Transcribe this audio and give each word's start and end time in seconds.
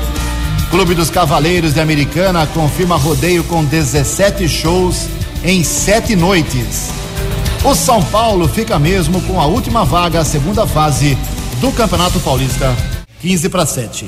Clube 0.70 0.96
dos 0.96 1.10
Cavaleiros 1.10 1.74
de 1.74 1.82
Americana 1.82 2.48
confirma 2.48 2.96
rodeio 2.96 3.44
com 3.44 3.66
17 3.66 4.48
shows 4.48 5.08
em 5.44 5.64
sete 5.64 6.16
noites. 6.16 6.90
O 7.64 7.74
São 7.74 8.04
Paulo 8.04 8.48
fica 8.48 8.78
mesmo 8.78 9.20
com 9.22 9.42
a 9.42 9.46
última 9.46 9.84
vaga, 9.84 10.20
a 10.20 10.26
segunda 10.26 10.68
fase 10.68 11.18
do 11.60 11.72
Campeonato 11.72 12.20
Paulista. 12.20 12.76
15 13.22 13.50
para 13.50 13.66
7. 13.66 14.06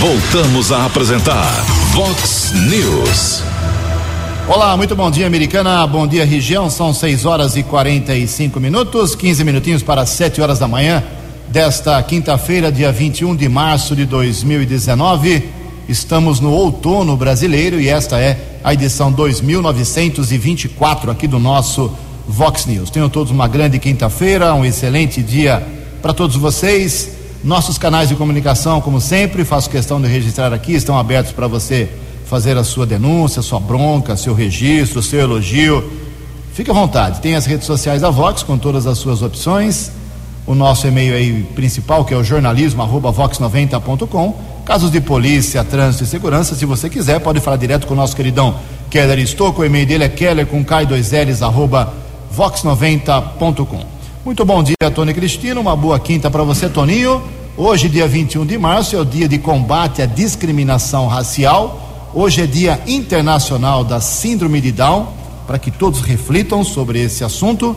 Voltamos 0.00 0.72
a 0.72 0.86
apresentar 0.86 1.50
Vox 1.92 2.52
News. 2.68 3.42
Olá, 4.48 4.76
muito 4.76 4.96
bom 4.96 5.10
dia, 5.10 5.26
americana. 5.26 5.86
Bom 5.86 6.06
dia, 6.06 6.24
região. 6.24 6.68
São 6.70 6.92
6 6.92 7.26
horas 7.26 7.56
e 7.56 7.62
45 7.62 8.58
minutos, 8.58 9.14
15 9.14 9.44
minutinhos 9.44 9.82
para 9.82 10.04
7 10.06 10.40
horas 10.40 10.58
da 10.58 10.66
manhã 10.66 11.02
desta 11.48 12.02
quinta-feira, 12.02 12.72
dia 12.72 12.90
21 12.90 13.36
de 13.36 13.48
março 13.48 13.94
de 13.94 14.04
2019. 14.06 15.48
Estamos 15.88 16.40
no 16.40 16.50
outono 16.50 17.16
brasileiro 17.16 17.80
e 17.80 17.88
esta 17.88 18.18
é 18.18 18.58
a 18.64 18.72
edição 18.72 19.12
2924 19.12 21.10
aqui 21.10 21.28
do 21.28 21.38
nosso 21.38 21.92
Vox 22.26 22.66
News. 22.66 22.90
Tenham 22.90 23.08
todos 23.08 23.30
uma 23.30 23.46
grande 23.46 23.78
quinta-feira, 23.78 24.54
um 24.54 24.64
excelente 24.64 25.22
dia 25.22 25.81
para 26.02 26.12
todos 26.12 26.36
vocês. 26.36 27.10
Nossos 27.44 27.78
canais 27.78 28.08
de 28.08 28.16
comunicação, 28.16 28.80
como 28.80 29.00
sempre, 29.00 29.44
faço 29.44 29.70
questão 29.70 30.00
de 30.00 30.08
registrar 30.08 30.52
aqui, 30.52 30.74
estão 30.74 30.98
abertos 30.98 31.32
para 31.32 31.46
você 31.46 31.88
fazer 32.26 32.56
a 32.56 32.64
sua 32.64 32.84
denúncia, 32.86 33.42
sua 33.42 33.60
bronca, 33.60 34.16
seu 34.16 34.34
registro, 34.34 35.00
seu 35.02 35.20
elogio. 35.20 35.92
Fique 36.54 36.70
à 36.70 36.74
vontade. 36.74 37.20
Tem 37.20 37.34
as 37.34 37.46
redes 37.46 37.66
sociais 37.66 38.02
da 38.02 38.10
Vox 38.10 38.42
com 38.42 38.58
todas 38.58 38.86
as 38.86 38.98
suas 38.98 39.22
opções. 39.22 39.90
O 40.46 40.54
nosso 40.54 40.86
e-mail 40.86 41.14
aí 41.14 41.42
principal, 41.54 42.04
que 42.04 42.12
é 42.12 42.16
o 42.16 42.24
jornalismo@vox90.com. 42.24 44.34
Casos 44.64 44.90
de 44.90 45.00
polícia, 45.00 45.64
trânsito 45.64 46.04
e 46.04 46.06
segurança, 46.06 46.54
se 46.54 46.64
você 46.64 46.88
quiser, 46.88 47.18
pode 47.20 47.40
falar 47.40 47.56
direto 47.56 47.86
com 47.86 47.94
o 47.94 47.96
nosso 47.96 48.14
queridão 48.14 48.54
Keller 48.90 49.18
Estouco. 49.18 49.62
O 49.62 49.64
e-mail 49.64 49.86
dele 49.86 50.04
é 50.04 50.08
keller 50.08 50.46
com 50.46 50.64
k2ls 50.64 51.42
arroba 51.42 51.92
vox90.com. 52.36 53.91
Muito 54.24 54.44
bom 54.44 54.62
dia, 54.62 54.76
Tony 54.94 55.12
Cristina. 55.12 55.58
Uma 55.58 55.74
boa 55.74 55.98
quinta 55.98 56.30
para 56.30 56.44
você, 56.44 56.68
Toninho. 56.68 57.20
Hoje, 57.56 57.88
dia 57.88 58.06
21 58.06 58.46
de 58.46 58.56
março, 58.56 58.94
é 58.94 59.00
o 59.00 59.04
dia 59.04 59.26
de 59.26 59.36
combate 59.36 60.00
à 60.00 60.06
discriminação 60.06 61.08
racial. 61.08 62.08
Hoje 62.14 62.42
é 62.42 62.46
dia 62.46 62.80
internacional 62.86 63.82
da 63.82 64.00
Síndrome 64.00 64.60
de 64.60 64.70
Down, 64.70 65.08
para 65.44 65.58
que 65.58 65.72
todos 65.72 66.02
reflitam 66.02 66.62
sobre 66.62 67.02
esse 67.02 67.24
assunto. 67.24 67.74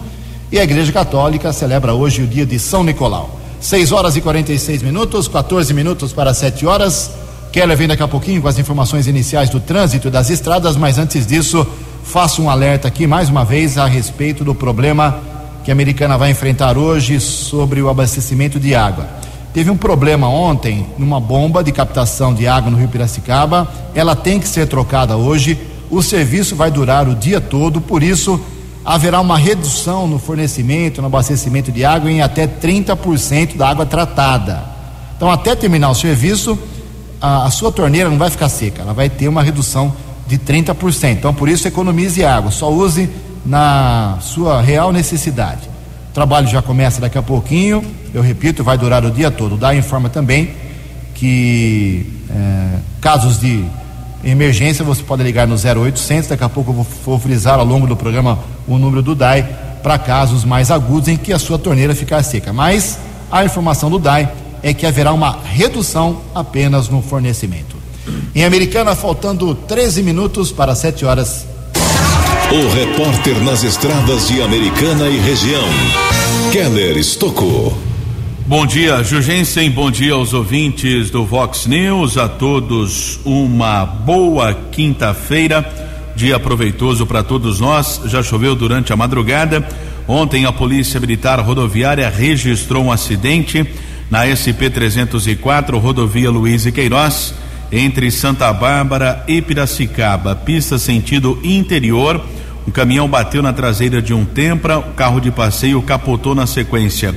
E 0.51 0.59
a 0.59 0.63
Igreja 0.63 0.91
Católica 0.91 1.51
celebra 1.51 1.95
hoje 1.95 2.21
o 2.21 2.27
dia 2.27 2.45
de 2.45 2.59
São 2.59 2.83
Nicolau. 2.83 3.39
6 3.59 3.91
horas 3.91 4.15
e 4.15 4.21
46 4.21 4.83
minutos, 4.83 5.27
14 5.27 5.73
minutos 5.73 6.13
para 6.13 6.31
7 6.31 6.63
horas. 6.67 7.09
Keller 7.51 7.75
vem 7.75 7.87
daqui 7.87 8.03
a 8.03 8.07
pouquinho 8.07 8.39
com 8.39 8.47
as 8.47 8.59
informações 8.59 9.07
iniciais 9.07 9.49
do 9.49 9.59
trânsito 9.59 10.11
das 10.11 10.29
estradas, 10.29 10.77
mas 10.77 10.99
antes 10.99 11.25
disso, 11.25 11.65
faço 12.03 12.43
um 12.43 12.51
alerta 12.51 12.87
aqui 12.87 13.07
mais 13.07 13.29
uma 13.29 13.43
vez 13.43 13.79
a 13.79 13.87
respeito 13.87 14.43
do 14.43 14.53
problema 14.53 15.33
que 15.65 15.71
a 15.71 15.73
Americana 15.73 16.15
vai 16.15 16.29
enfrentar 16.29 16.77
hoje 16.77 17.19
sobre 17.19 17.81
o 17.81 17.89
abastecimento 17.89 18.59
de 18.59 18.75
água. 18.75 19.09
Teve 19.51 19.71
um 19.71 19.75
problema 19.75 20.29
ontem 20.29 20.85
numa 20.95 21.19
bomba 21.19 21.63
de 21.63 21.71
captação 21.71 22.35
de 22.35 22.47
água 22.47 22.69
no 22.69 22.77
Rio 22.77 22.87
Piracicaba. 22.87 23.67
Ela 23.95 24.15
tem 24.15 24.39
que 24.39 24.47
ser 24.47 24.67
trocada 24.67 25.17
hoje. 25.17 25.57
O 25.89 26.03
serviço 26.03 26.55
vai 26.55 26.69
durar 26.69 27.09
o 27.09 27.15
dia 27.15 27.41
todo, 27.41 27.81
por 27.81 28.03
isso 28.03 28.39
haverá 28.85 29.19
uma 29.19 29.39
redução 29.39 30.07
no 30.07 30.19
fornecimento, 30.19 31.01
no 31.01 31.07
abastecimento 31.07 31.71
de 31.71 31.83
água 31.83 32.11
em 32.11 32.21
até 32.21 32.45
30% 32.45 33.57
da 33.57 33.67
água 33.67 33.87
tratada. 33.87 34.63
Então, 35.17 35.31
até 35.31 35.55
terminar 35.55 35.89
o 35.89 35.95
serviço, 35.95 36.59
a, 37.19 37.47
a, 37.47 37.49
sua 37.49 37.71
torneira 37.71 38.07
não 38.07 38.19
vai 38.19 38.29
ficar 38.29 38.49
seca, 38.49 38.83
ela 38.83 38.93
vai 38.93 39.09
ter 39.09 39.27
uma 39.27 39.41
redução 39.41 39.91
de 40.27 40.37
30%. 40.37 41.13
Então, 41.13 41.33
por 41.33 41.49
isso, 41.49 41.67
economize 41.67 42.23
água, 42.23 42.51
só 42.51 42.71
use 42.71 43.09
na 43.45 44.17
sua 44.21 44.61
real 44.61 44.91
necessidade. 44.91 45.69
O 46.09 46.13
trabalho 46.13 46.47
já 46.47 46.61
começa 46.61 46.99
daqui 46.99 47.17
a 47.17 47.21
pouquinho, 47.21 47.83
eu 48.13 48.21
repito, 48.21 48.63
vai 48.63 48.77
durar 48.77 49.03
o 49.05 49.11
dia 49.11 49.29
todo. 49.29 49.57
Dá 49.57 49.75
informa 49.75 50.09
também 50.09 50.53
que 51.13 52.05
é, 52.29 52.79
casos 52.99 53.39
de 53.39 53.63
emergência 54.23 54.83
você 54.83 55.03
pode 55.03 55.23
ligar 55.23 55.47
no 55.47 55.55
0800, 55.55 56.29
daqui 56.29 56.43
a 56.43 56.49
pouco 56.49 56.71
eu 56.71 56.75
vou, 56.75 56.87
vou 57.05 57.19
frisar 57.19 57.59
ao 57.59 57.65
longo 57.65 57.85
do 57.85 57.95
programa 57.95 58.39
o 58.67 58.77
número 58.77 59.01
do 59.01 59.13
DAI 59.13 59.43
para 59.83 59.99
casos 59.99 60.43
mais 60.43 60.71
agudos 60.71 61.09
em 61.09 61.17
que 61.17 61.31
a 61.31 61.37
sua 61.37 61.59
torneira 61.59 61.93
ficar 61.93 62.23
seca. 62.23 62.51
Mas 62.51 62.97
a 63.31 63.45
informação 63.45 63.89
do 63.89 63.99
DAI 63.99 64.31
é 64.63 64.73
que 64.73 64.85
haverá 64.85 65.13
uma 65.13 65.39
redução 65.43 66.21
apenas 66.33 66.89
no 66.89 67.01
fornecimento. 67.01 67.75
Em 68.33 68.43
Americana, 68.43 68.95
faltando 68.95 69.53
13 69.53 70.01
minutos 70.01 70.51
para 70.51 70.73
7 70.73 71.05
horas 71.05 71.45
o 72.51 72.69
repórter 72.73 73.39
nas 73.43 73.63
estradas 73.63 74.27
de 74.27 74.41
Americana 74.41 75.09
e 75.09 75.17
região, 75.17 75.67
Keller 76.51 76.97
Estocou. 76.97 77.75
Bom 78.45 78.65
dia, 78.65 79.03
Jugensen. 79.03 79.71
Bom 79.71 79.89
dia 79.89 80.13
aos 80.13 80.33
ouvintes 80.33 81.09
do 81.09 81.25
Vox 81.25 81.65
News. 81.65 82.17
A 82.17 82.27
todos 82.29 83.19
uma 83.25 83.85
boa 83.85 84.53
quinta-feira. 84.71 85.67
Dia 86.15 86.39
proveitoso 86.39 87.05
para 87.05 87.23
todos 87.23 87.59
nós. 87.59 88.01
Já 88.05 88.21
choveu 88.21 88.55
durante 88.55 88.93
a 88.93 88.95
madrugada. 88.95 89.67
Ontem 90.07 90.45
a 90.45 90.51
Polícia 90.51 90.99
Militar 90.99 91.39
Rodoviária 91.39 92.07
registrou 92.09 92.85
um 92.85 92.91
acidente 92.91 93.65
na 94.09 94.23
SP 94.29 94.69
304, 94.69 95.79
rodovia 95.79 96.29
Luiz 96.29 96.65
e 96.67 96.71
Queiroz, 96.71 97.33
entre 97.75 98.09
Santa 98.09 98.51
Bárbara 98.53 99.23
e 99.27 99.41
Piracicaba, 99.41 100.35
pista 100.35 100.77
sentido 100.77 101.39
interior 101.43 102.23
um 102.67 102.71
caminhão 102.71 103.07
bateu 103.07 103.43
na 103.43 103.53
traseira 103.53 104.01
de 104.01 104.11
um 104.11 104.25
Tempra, 104.25 104.79
o 104.79 104.93
carro 104.93 105.19
de 105.19 105.29
passeio 105.29 105.81
capotou 105.83 106.33
na 106.33 106.47
sequência. 106.47 107.13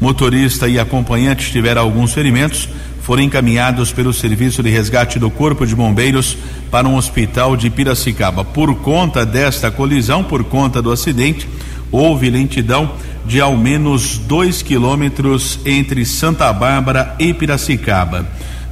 Motorista 0.00 0.68
e 0.68 0.78
acompanhante 0.78 1.50
tiveram 1.50 1.82
alguns 1.82 2.12
ferimentos, 2.12 2.68
foram 3.00 3.24
encaminhados 3.24 3.90
pelo 3.90 4.12
Serviço 4.12 4.62
de 4.62 4.70
Resgate 4.70 5.18
do 5.18 5.28
Corpo 5.28 5.66
de 5.66 5.74
Bombeiros 5.74 6.38
para 6.70 6.86
um 6.86 6.94
hospital 6.94 7.56
de 7.56 7.68
Piracicaba. 7.68 8.44
Por 8.44 8.76
conta 8.76 9.26
desta 9.26 9.72
colisão, 9.72 10.22
por 10.22 10.44
conta 10.44 10.80
do 10.80 10.92
acidente, 10.92 11.48
houve 11.90 12.30
lentidão 12.30 12.92
de 13.26 13.40
ao 13.40 13.56
menos 13.56 14.18
dois 14.18 14.62
quilômetros 14.62 15.58
entre 15.66 16.04
Santa 16.04 16.52
Bárbara 16.52 17.16
e 17.18 17.34
Piracicaba. 17.34 18.24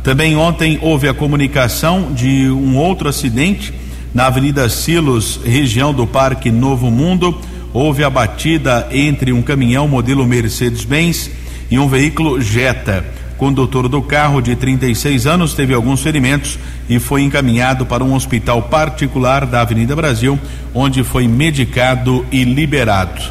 Também 0.03 0.34
ontem 0.34 0.79
houve 0.81 1.08
a 1.08 1.14
comunicação 1.14 2.12
de 2.12 2.49
um 2.49 2.76
outro 2.76 3.08
acidente 3.08 3.73
na 4.14 4.26
Avenida 4.26 4.69
Silos, 4.69 5.38
região 5.44 5.93
do 5.93 6.06
Parque 6.06 6.50
Novo 6.50 6.91
Mundo, 6.91 7.38
houve 7.73 8.02
a 8.02 8.11
batida 8.11 8.88
entre 8.91 9.32
um 9.32 9.43
caminhão 9.43 9.87
modelo 9.87 10.26
Mercedes-Benz 10.26 11.31
e 11.70 11.79
um 11.79 11.87
veículo 11.87 12.41
Jetta. 12.41 13.05
Condutor 13.37 13.88
do 13.88 14.02
carro, 14.02 14.41
de 14.41 14.56
36 14.56 15.26
anos, 15.26 15.55
teve 15.55 15.73
alguns 15.75 16.03
ferimentos 16.03 16.58
e 16.88 16.99
foi 16.99 17.23
encaminhado 17.23 17.87
para 17.87 18.03
um 18.03 18.14
hospital 18.14 18.62
particular 18.62 19.46
da 19.46 19.61
Avenida 19.61 19.94
Brasil, 19.94 20.38
onde 20.75 21.05
foi 21.05 21.29
medicado 21.29 22.26
e 22.32 22.43
liberado. 22.43 23.23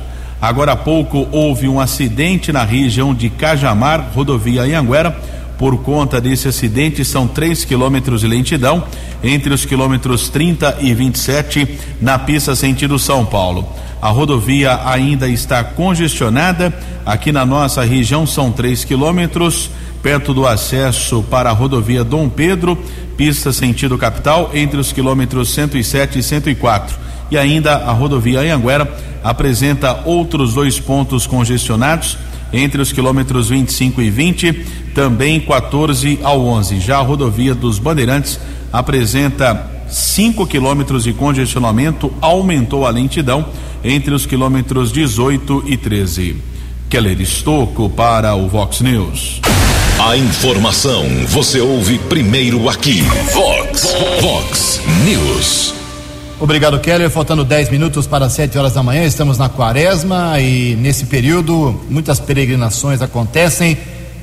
Agora 0.42 0.72
há 0.72 0.75
pouco 0.75 1.27
houve 1.31 1.68
um 1.68 1.80
acidente 1.80 2.51
na 2.54 2.63
região 2.63 3.13
de 3.13 3.30
Cajamar, 3.30 4.12
rodovia 4.13 4.62
Anhanguera 4.62 5.15
por 5.59 5.77
conta 5.79 6.21
desse 6.21 6.47
acidente, 6.47 7.03
são 7.03 7.27
3 7.27 7.65
quilômetros 7.65 8.21
de 8.21 8.27
lentidão 8.27 8.81
entre 9.21 9.53
os 9.53 9.65
quilômetros 9.65 10.29
30 10.29 10.77
e 10.79 10.94
27 10.94 11.77
na 12.00 12.17
pista 12.17 12.56
sentido 12.56 12.97
São 12.97 13.25
Paulo. 13.25 13.67
A 14.01 14.07
rodovia 14.07 14.79
ainda 14.85 15.27
está 15.27 15.61
congestionada. 15.61 16.73
Aqui 17.06 17.33
na 17.33 17.45
nossa 17.45 17.83
região 17.83 18.25
são 18.25 18.53
3 18.53 18.85
quilômetros 18.85 19.69
perto 20.01 20.33
do 20.33 20.47
acesso 20.47 21.21
para 21.23 21.50
a 21.50 21.53
rodovia 21.53 22.05
Dom 22.05 22.29
Pedro, 22.29 22.77
pista 23.17 23.51
sentido 23.51 23.97
capital, 23.97 24.51
entre 24.53 24.79
os 24.79 24.94
quilômetros 24.94 25.50
107 25.50 26.19
e 26.19 26.23
104. 26.23 26.97
E 27.29 27.38
ainda 27.38 27.75
a 27.75 27.91
rodovia 27.91 28.39
Anhanguera 28.39 28.89
apresenta 29.21 30.03
outros 30.05 30.53
dois 30.53 30.79
pontos 30.79 31.27
congestionados 31.27 32.17
entre 32.51 32.81
os 32.81 32.92
quilômetros 32.92 33.50
25 33.50 34.01
e 34.01 34.10
20, 34.10 34.54
também 34.94 35.40
14 35.40 36.19
ao 36.24 36.46
11. 36.46 36.80
Já 36.80 36.98
a 36.98 37.01
rodovia 37.01 37.54
dos 37.54 37.80
Bandeirantes 37.80 38.40
apresenta 38.72 39.69
5 39.90 40.46
quilômetros 40.48 41.04
de 41.04 41.13
congestionamento, 41.13 42.13
aumentou 42.22 42.86
a 42.86 42.90
lentidão 42.90 43.46
entre 43.84 44.13
os 44.13 44.25
quilômetros 44.25 44.92
18 44.92 45.63
e 45.68 45.78
13. 45.78 46.36
Keller 46.90 47.22
Estocco 47.22 47.90
para 47.90 48.36
o 48.36 48.48
Vox 48.48 48.81
News. 48.81 49.42
A 50.00 50.18
informação 50.18 51.06
você 51.28 51.60
ouve 51.60 52.00
primeiro 52.00 52.69
aqui. 52.69 53.01
Vox, 53.34 53.96
Vox 54.22 54.81
News. 55.06 55.78
Obrigado, 56.41 56.80
Keller. 56.80 57.09
Faltando 57.09 57.44
10 57.44 57.69
minutos 57.69 58.07
para 58.07 58.30
7 58.30 58.57
horas 58.57 58.74
da 58.74 58.81
manhã, 58.81 59.03
estamos 59.03 59.38
na 59.38 59.50
quaresma 59.50 60.39
e 60.39 60.74
nesse 60.75 61.06
período 61.06 61.77
muitas 61.89 62.18
peregrinações 62.18 63.01
acontecem. 63.01 63.77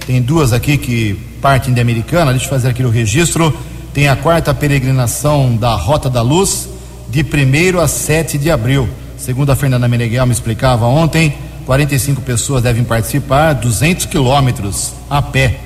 Tem 0.07 0.23
duas 0.23 0.55
aqui 0.55 0.79
que 0.79 1.13
partem 1.43 1.75
de 1.75 1.81
Americana, 1.81 2.31
deixa 2.31 2.47
eu 2.47 2.51
fazer 2.51 2.69
aqui 2.69 2.83
o 2.83 2.89
registro. 2.89 3.55
Tem 3.93 4.09
a 4.09 4.17
quarta 4.17 4.55
peregrinação 4.55 5.57
da 5.57 5.75
Rota 5.75 6.09
da 6.09 6.23
Luz, 6.23 6.67
de 7.11 7.21
1 7.21 7.81
a 7.81 7.87
7 7.87 8.39
de 8.39 8.51
abril. 8.51 8.89
Segundo 9.19 9.53
a 9.53 9.57
Fernanda 9.57 9.87
Meneghel 9.87 10.25
me 10.25 10.33
explicava 10.33 10.87
ontem, 10.87 11.35
45 11.67 12.23
pessoas 12.23 12.63
devem 12.63 12.83
participar, 12.83 13.53
200 13.53 14.07
quilômetros 14.07 14.95
a 15.11 15.21
pé. 15.21 15.61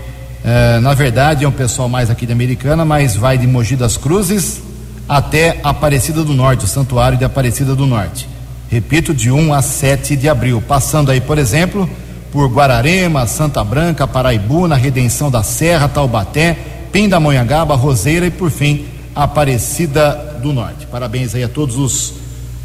É, 0.44 0.80
na 0.80 0.94
verdade, 0.94 1.44
é 1.44 1.48
um 1.48 1.52
pessoal 1.52 1.88
mais 1.88 2.10
aqui 2.10 2.26
de 2.26 2.32
Americana, 2.32 2.84
mas 2.84 3.14
vai 3.14 3.38
de 3.38 3.46
Mogi 3.46 3.76
das 3.76 3.96
Cruzes 3.96 4.69
até 5.10 5.58
Aparecida 5.64 6.22
do 6.22 6.32
Norte, 6.32 6.66
o 6.66 6.68
Santuário 6.68 7.18
de 7.18 7.24
Aparecida 7.24 7.74
do 7.74 7.84
Norte. 7.84 8.28
Repito, 8.70 9.12
de 9.12 9.28
1 9.28 9.52
a 9.52 9.60
7 9.60 10.14
de 10.14 10.28
abril. 10.28 10.62
Passando 10.62 11.10
aí, 11.10 11.20
por 11.20 11.36
exemplo, 11.36 11.90
por 12.30 12.48
Guararema, 12.48 13.26
Santa 13.26 13.64
Branca, 13.64 14.06
Paraibuna, 14.06 14.76
Redenção 14.76 15.28
da 15.28 15.42
Serra, 15.42 15.88
Taubaté, 15.88 16.56
Pindamonhangaba, 16.92 17.74
Roseira 17.74 18.24
e, 18.24 18.30
por 18.30 18.52
fim, 18.52 18.86
Aparecida 19.12 20.38
do 20.40 20.52
Norte. 20.52 20.86
Parabéns 20.86 21.34
aí 21.34 21.42
a 21.42 21.48
todos 21.48 21.76
os 21.76 22.14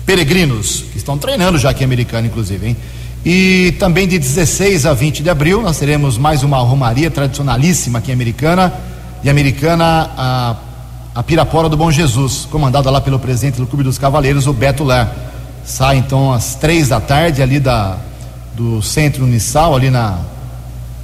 peregrinos 0.06 0.86
que 0.92 1.00
estão 1.00 1.18
treinando 1.18 1.58
já 1.58 1.72
aqui 1.72 1.82
em 1.82 1.86
Americana, 1.86 2.28
inclusive, 2.28 2.68
hein? 2.68 2.78
E 3.26 3.74
também 3.80 4.08
de 4.08 4.20
16 4.20 4.86
a 4.86 4.94
20 4.94 5.24
de 5.24 5.32
abril 5.32 5.64
nós 5.64 5.80
teremos 5.80 6.16
mais 6.16 6.44
uma 6.44 6.60
romaria 6.60 7.10
tradicionalíssima 7.10 7.98
aqui 7.98 8.12
Americana, 8.12 8.72
de 9.24 9.32
Americana 9.32 10.12
a 10.16 10.56
a 11.16 11.24
Pirapora 11.24 11.70
do 11.70 11.78
Bom 11.78 11.90
Jesus, 11.90 12.46
comandada 12.52 12.92
lá 12.92 13.00
pelo 13.00 13.18
presidente 13.18 13.56
do 13.56 13.66
Clube 13.66 13.86
dos 13.86 13.98
Cavaleiros, 13.98 14.48
o 14.48 14.54
Beto 14.54 14.84
Lar. 14.84 15.16
Sai 15.64 15.96
então 15.96 16.34
às 16.34 16.56
três 16.56 16.90
da 16.90 17.00
tarde 17.00 17.42
ali 17.42 17.58
da, 17.58 17.98
do 18.54 18.82
centro 18.82 19.24
Unissal, 19.24 19.74
ali 19.74 19.90
na, 19.90 20.20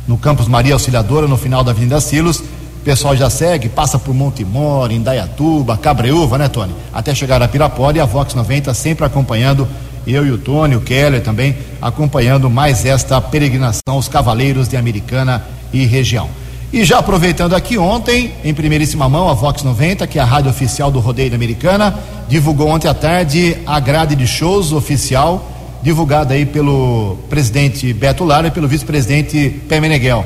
no 0.06 0.18
campus 0.18 0.50
Maria 0.50 0.74
Auxiliadora, 0.74 1.30
no 1.30 1.38
final 1.38 1.63
da 1.63 1.72
Avenida 1.72 2.02
Silos. 2.02 2.40
O 2.40 2.84
pessoal 2.84 3.16
já 3.16 3.30
segue, 3.30 3.69
passa 3.69 3.98
por 3.98 4.13
Montemor, 4.13 4.92
Indaiatuba, 4.92 5.78
Cabreúva, 5.78 6.38
né, 6.38 6.50
Tony? 6.50 6.75
Até 6.94 7.16
chegar 7.16 7.42
a 7.42 7.48
Pirapora 7.48 7.96
e 7.96 8.02
a 8.02 8.06
Vox 8.06 8.36
90 8.36 8.74
sempre 8.74 9.06
acompanhando, 9.06 9.66
eu 10.06 10.25
e 10.28 10.31
o 10.31 10.38
Tony, 10.38 10.75
o 10.75 10.81
Keller 10.81 11.24
também, 11.24 11.56
acompanhando 11.81 12.50
mais 12.50 12.84
esta 12.86 13.22
peregrinação 13.22 13.96
aos 13.96 14.10
Cavaleiros 14.10 14.68
de 14.68 14.75
Americana 14.75 15.42
e 15.72 15.86
região. 15.86 16.41
E 16.73 16.85
já 16.85 17.00
aproveitando 17.00 17.53
aqui 17.53 17.77
ontem, 17.77 18.31
em 18.45 18.53
primeiríssima 18.53 19.09
mão, 19.09 19.27
a 19.27 19.33
Vox 19.33 19.62
90, 19.62 20.07
que 20.07 20.18
é 20.18 20.21
a 20.21 20.25
rádio 20.25 20.50
oficial 20.50 20.89
do 20.89 21.01
Rodeio 21.01 21.35
Americana, 21.35 21.94
divulgou 22.29 22.69
ontem 22.69 22.88
à 22.88 22.94
tarde 22.94 23.57
a 23.65 23.77
grade 23.77 24.15
de 24.15 24.25
shows 24.25 24.71
oficial, 24.71 25.51
divulgada 25.83 26.33
aí 26.33 26.45
pelo 26.45 27.18
presidente 27.29 27.91
Beto 27.91 28.23
Lara 28.23 28.47
e 28.47 28.51
pelo 28.51 28.69
vice-presidente 28.69 29.50
Pé 29.68 29.81
Meneghel. 29.81 30.25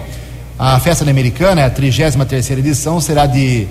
A 0.59 0.79
festa 0.79 1.09
Americana, 1.09 1.65
a 1.65 1.69
33 1.71 2.51
edição, 2.51 3.01
será 3.01 3.25
de 3.25 3.67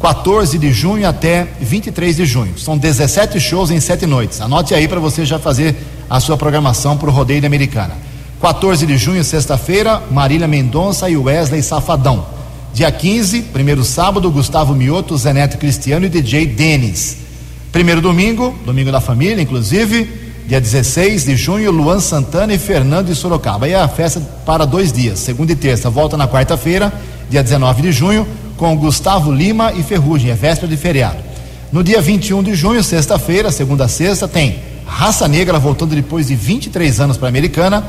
14 0.00 0.58
de 0.58 0.72
junho 0.72 1.08
até 1.08 1.46
23 1.60 2.16
de 2.16 2.26
junho. 2.26 2.58
São 2.58 2.76
17 2.76 3.38
shows 3.38 3.70
em 3.70 3.78
sete 3.78 4.04
noites. 4.04 4.40
Anote 4.40 4.74
aí 4.74 4.88
para 4.88 4.98
você 4.98 5.24
já 5.24 5.38
fazer 5.38 5.76
a 6.10 6.18
sua 6.18 6.36
programação 6.36 6.98
para 6.98 7.08
o 7.08 7.12
Rodeio 7.12 7.46
Americana. 7.46 7.94
14 8.40 8.84
de 8.86 8.98
junho, 8.98 9.24
sexta-feira, 9.24 10.02
Marília 10.10 10.46
Mendonça 10.46 11.08
e 11.08 11.16
Wesley 11.16 11.62
Safadão. 11.62 12.26
Dia 12.74 12.90
15, 12.90 13.42
primeiro 13.42 13.84
sábado, 13.84 14.30
Gustavo 14.30 14.74
Mioto, 14.74 15.16
Zeneto 15.16 15.56
Cristiano 15.56 16.06
e 16.06 16.08
DJ 16.08 16.46
Denis. 16.46 17.18
Primeiro 17.72 18.00
domingo, 18.00 18.54
domingo 18.66 18.92
da 18.92 19.00
família, 19.00 19.40
inclusive, 19.40 20.08
dia 20.46 20.60
16 20.60 21.24
de 21.24 21.36
junho, 21.36 21.70
Luan 21.70 22.00
Santana 22.00 22.52
e 22.52 22.58
Fernando 22.58 23.06
de 23.06 23.14
Sorocaba. 23.14 23.68
E 23.68 23.74
a 23.74 23.88
festa 23.88 24.20
para 24.44 24.66
dois 24.66 24.92
dias, 24.92 25.20
segunda 25.20 25.52
e 25.52 25.56
terça. 25.56 25.88
Volta 25.88 26.16
na 26.16 26.28
quarta-feira, 26.28 26.92
dia 27.30 27.42
19 27.42 27.82
de 27.82 27.92
junho, 27.92 28.26
com 28.56 28.76
Gustavo 28.76 29.32
Lima 29.32 29.72
e 29.72 29.82
Ferrugem, 29.82 30.30
é 30.30 30.34
véspera 30.34 30.68
de 30.68 30.76
feriado. 30.76 31.18
No 31.72 31.82
dia 31.82 32.00
21 32.00 32.42
de 32.42 32.54
junho, 32.54 32.82
sexta-feira, 32.82 33.50
segunda 33.50 33.86
a 33.86 33.88
sexta, 33.88 34.28
tem 34.28 34.58
Raça 34.86 35.26
Negra 35.26 35.58
voltando 35.58 35.94
depois 35.94 36.26
de 36.26 36.36
23 36.36 37.00
anos 37.00 37.16
para 37.16 37.28
a 37.28 37.30
Americana 37.30 37.84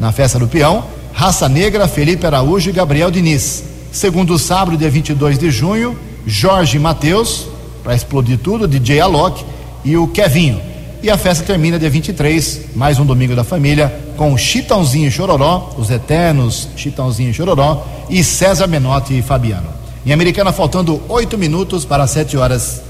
na 0.00 0.10
festa 0.10 0.38
do 0.38 0.48
peão, 0.48 0.82
Raça 1.12 1.48
Negra, 1.48 1.86
Felipe 1.86 2.26
Araújo 2.26 2.70
e 2.70 2.72
Gabriel 2.72 3.10
Diniz. 3.10 3.62
Segundo 3.92 4.38
sábado, 4.38 4.76
dia 4.76 4.88
22 4.88 5.38
de 5.38 5.50
junho, 5.50 5.96
Jorge 6.26 6.78
Matheus, 6.78 7.46
para 7.84 7.94
explodir 7.94 8.38
tudo, 8.38 8.66
DJ 8.66 9.00
Alok 9.00 9.44
e 9.84 9.96
o 9.96 10.08
Kevinho. 10.08 10.60
E 11.02 11.10
a 11.10 11.18
festa 11.18 11.44
termina 11.44 11.78
dia 11.78 11.90
23, 11.90 12.62
mais 12.74 12.98
um 12.98 13.04
domingo 13.04 13.34
da 13.34 13.44
família, 13.44 13.94
com 14.16 14.36
Chitãozinho 14.36 15.08
e 15.08 15.10
Chororó, 15.10 15.70
os 15.76 15.90
eternos 15.90 16.68
Chitãozinho 16.76 17.30
e 17.30 17.34
Chororó, 17.34 17.86
e 18.08 18.24
César 18.24 18.66
Menotti 18.66 19.18
e 19.18 19.22
Fabiano. 19.22 19.68
Em 20.04 20.12
Americana, 20.12 20.52
faltando 20.52 21.00
oito 21.08 21.36
minutos 21.36 21.84
para 21.84 22.06
sete 22.06 22.36
horas. 22.36 22.82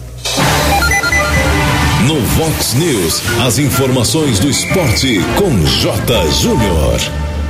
Vox 2.37 2.75
News, 2.75 3.23
as 3.45 3.59
informações 3.59 4.39
do 4.39 4.49
esporte 4.49 5.21
com 5.37 5.65
J. 5.65 6.31
Júnior. 6.41 7.01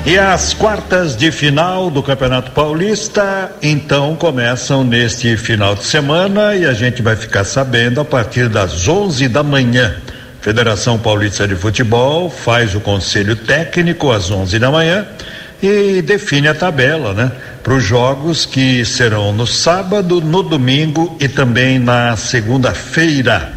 E 0.07 0.19
as 0.19 0.55
quartas 0.55 1.17
de 1.17 1.31
final 1.31 1.91
do 1.91 2.03
Campeonato 2.03 2.51
Paulista 2.53 3.53
então 3.63 4.17
começam 4.17 4.83
neste 4.83 5.37
final 5.37 5.75
de 5.75 5.85
semana 5.85 6.57
e 6.57 6.65
a 6.65 6.73
gente 6.73 7.03
vai 7.03 7.15
ficar 7.15 7.45
sabendo 7.45 8.01
a 8.01 8.05
partir 8.05 8.49
das 8.49 8.89
11 8.89 9.29
da 9.29 9.43
manhã. 9.43 9.95
Federação 10.41 10.99
Paulista 10.99 11.47
de 11.47 11.55
Futebol 11.55 12.31
faz 12.31 12.75
o 12.75 12.81
conselho 12.81 13.37
técnico 13.37 14.11
às 14.11 14.31
11 14.31 14.59
da 14.59 14.71
manhã 14.71 15.07
e 15.63 16.01
define 16.01 16.49
a 16.49 16.55
tabela, 16.55 17.13
né? 17.13 17.31
Para 17.63 17.75
os 17.75 17.85
jogos 17.85 18.47
que 18.47 18.85
serão 18.85 19.33
no 19.33 19.47
sábado, 19.47 20.21
no 20.21 20.43
domingo 20.43 21.17
e 21.21 21.29
também 21.29 21.79
na 21.79 22.17
segunda-feira. 22.17 23.53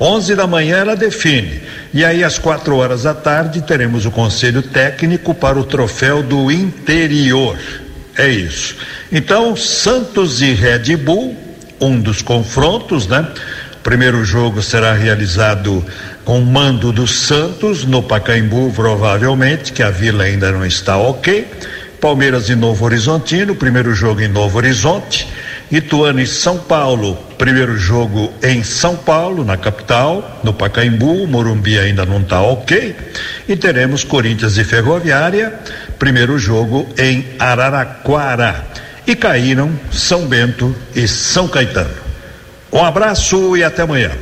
11 0.00 0.34
da 0.34 0.46
manhã 0.46 0.76
ela 0.76 0.94
define. 0.94 1.60
E 1.92 2.04
aí, 2.04 2.22
às 2.22 2.38
quatro 2.38 2.76
horas 2.76 3.04
da 3.04 3.14
tarde, 3.14 3.62
teremos 3.62 4.04
o 4.04 4.10
conselho 4.10 4.62
técnico 4.62 5.34
para 5.34 5.58
o 5.58 5.64
troféu 5.64 6.22
do 6.22 6.50
interior. 6.50 7.58
É 8.16 8.28
isso. 8.28 8.76
Então, 9.10 9.56
Santos 9.56 10.42
e 10.42 10.52
Red 10.52 10.96
Bull, 10.96 11.36
um 11.80 11.98
dos 11.98 12.22
confrontos, 12.22 13.06
né? 13.06 13.26
O 13.74 13.78
primeiro 13.86 14.24
jogo 14.24 14.62
será 14.62 14.92
realizado 14.92 15.84
com 16.24 16.40
o 16.40 16.44
mando 16.44 16.92
do 16.92 17.06
Santos 17.06 17.84
no 17.84 18.02
Pacaembu, 18.02 18.72
provavelmente, 18.74 19.72
que 19.72 19.82
a 19.82 19.90
vila 19.90 20.24
ainda 20.24 20.50
não 20.50 20.66
está 20.66 20.96
ok. 20.96 21.46
Palmeiras 22.00 22.48
e 22.48 22.54
Novo 22.54 22.84
Horizontino, 22.84 23.54
primeiro 23.54 23.94
jogo 23.94 24.20
em 24.20 24.28
Novo 24.28 24.58
Horizonte. 24.58 25.26
Ituano 25.70 26.20
e 26.20 26.26
São 26.26 26.58
Paulo, 26.58 27.16
primeiro 27.36 27.76
jogo 27.76 28.32
em 28.42 28.62
São 28.62 28.94
Paulo, 28.94 29.44
na 29.44 29.56
capital, 29.56 30.40
no 30.44 30.52
Pacaembu, 30.52 31.26
Morumbi 31.26 31.76
ainda 31.78 32.06
não 32.06 32.20
está 32.20 32.40
ok. 32.40 32.94
E 33.48 33.56
teremos 33.56 34.04
Corinthians 34.04 34.56
e 34.56 34.64
Ferroviária, 34.64 35.52
primeiro 35.98 36.38
jogo 36.38 36.86
em 36.96 37.26
Araraquara. 37.38 38.64
E 39.06 39.16
caíram 39.16 39.70
São 39.90 40.26
Bento 40.26 40.74
e 40.94 41.08
São 41.08 41.48
Caetano. 41.48 41.94
Um 42.72 42.84
abraço 42.84 43.56
e 43.56 43.64
até 43.64 43.82
amanhã. 43.82 44.12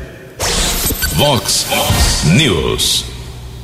Vox 1.12 1.66
News. 2.24 3.04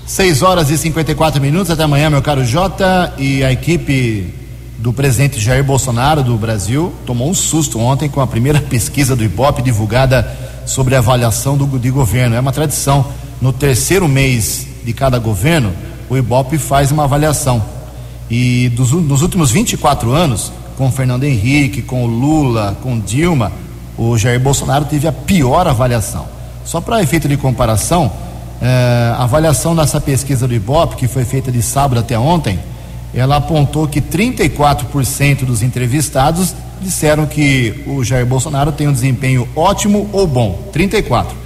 6 0.06 0.42
horas 0.42 0.70
e 0.70 0.76
54 0.76 1.40
minutos. 1.40 1.70
Até 1.70 1.82
amanhã, 1.82 2.10
meu 2.10 2.20
caro 2.20 2.44
Jota. 2.44 3.12
E 3.16 3.44
a 3.44 3.52
equipe 3.52 4.34
do 4.80 4.94
presidente 4.94 5.38
Jair 5.38 5.62
Bolsonaro 5.62 6.22
do 6.22 6.36
Brasil 6.38 6.92
tomou 7.04 7.28
um 7.28 7.34
susto 7.34 7.78
ontem 7.78 8.08
com 8.08 8.20
a 8.20 8.26
primeira 8.26 8.60
pesquisa 8.64 9.14
do 9.14 9.22
Ibope 9.22 9.60
divulgada 9.60 10.26
sobre 10.64 10.96
avaliação 10.96 11.56
do, 11.56 11.78
de 11.78 11.90
governo. 11.90 12.34
É 12.34 12.40
uma 12.40 12.52
tradição. 12.52 13.06
No 13.42 13.52
terceiro 13.52 14.08
mês 14.08 14.66
de 14.82 14.92
cada 14.94 15.18
governo, 15.18 15.72
o 16.08 16.16
Ibope 16.16 16.56
faz 16.56 16.90
uma 16.90 17.04
avaliação. 17.04 17.62
E 18.30 18.70
dos, 18.70 18.92
nos 18.92 19.20
últimos 19.20 19.50
24 19.50 20.12
anos, 20.12 20.50
com 20.78 20.90
Fernando 20.90 21.24
Henrique, 21.24 21.82
com 21.82 22.06
Lula, 22.06 22.76
com 22.82 22.98
Dilma, 22.98 23.52
o 23.98 24.16
Jair 24.16 24.40
Bolsonaro 24.40 24.86
teve 24.86 25.06
a 25.06 25.12
pior 25.12 25.66
avaliação. 25.66 26.26
Só 26.64 26.80
para 26.80 27.02
efeito 27.02 27.28
de 27.28 27.36
comparação, 27.36 28.10
eh, 28.62 29.14
a 29.14 29.24
avaliação 29.24 29.76
dessa 29.76 30.00
pesquisa 30.00 30.48
do 30.48 30.54
Ibope, 30.54 30.96
que 30.96 31.06
foi 31.06 31.24
feita 31.24 31.52
de 31.52 31.60
sábado 31.60 32.00
até 32.00 32.18
ontem, 32.18 32.58
ela 33.14 33.36
apontou 33.36 33.88
que 33.88 34.00
34% 34.00 35.44
dos 35.44 35.62
entrevistados 35.62 36.54
disseram 36.80 37.26
que 37.26 37.82
o 37.86 38.02
Jair 38.04 38.24
Bolsonaro 38.24 38.72
tem 38.72 38.88
um 38.88 38.92
desempenho 38.92 39.48
ótimo 39.54 40.08
ou 40.12 40.26
bom. 40.26 40.68
34. 40.72 41.36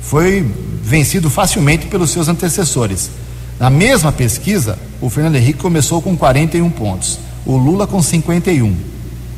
Foi 0.00 0.44
vencido 0.82 1.30
facilmente 1.30 1.86
pelos 1.86 2.10
seus 2.10 2.28
antecessores. 2.28 3.10
Na 3.58 3.70
mesma 3.70 4.10
pesquisa, 4.10 4.78
o 5.00 5.08
Fernando 5.08 5.36
Henrique 5.36 5.60
começou 5.60 6.02
com 6.02 6.16
41 6.16 6.68
pontos, 6.70 7.18
o 7.46 7.56
Lula 7.56 7.86
com 7.86 8.02
51, 8.02 8.74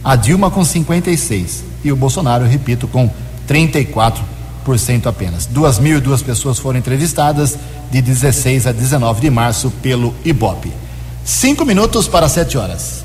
a 0.02 0.16
Dilma 0.16 0.50
com 0.50 0.64
56 0.64 1.64
e 1.84 1.92
o 1.92 1.96
Bolsonaro, 1.96 2.46
repito, 2.46 2.88
com 2.88 3.10
34% 3.46 4.22
apenas. 5.06 5.46
2.002 5.46 6.24
pessoas 6.24 6.58
foram 6.58 6.78
entrevistadas 6.78 7.58
de 7.90 8.00
16 8.00 8.66
a 8.66 8.72
19 8.72 9.20
de 9.20 9.30
março 9.30 9.70
pelo 9.82 10.14
Ibope. 10.24 10.85
Cinco 11.26 11.64
minutos 11.64 12.06
para 12.06 12.28
sete 12.28 12.56
horas. 12.56 13.04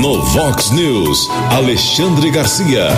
No 0.00 0.20
Vox 0.24 0.72
News, 0.72 1.30
Alexandre 1.52 2.32
Garcia. 2.32 2.88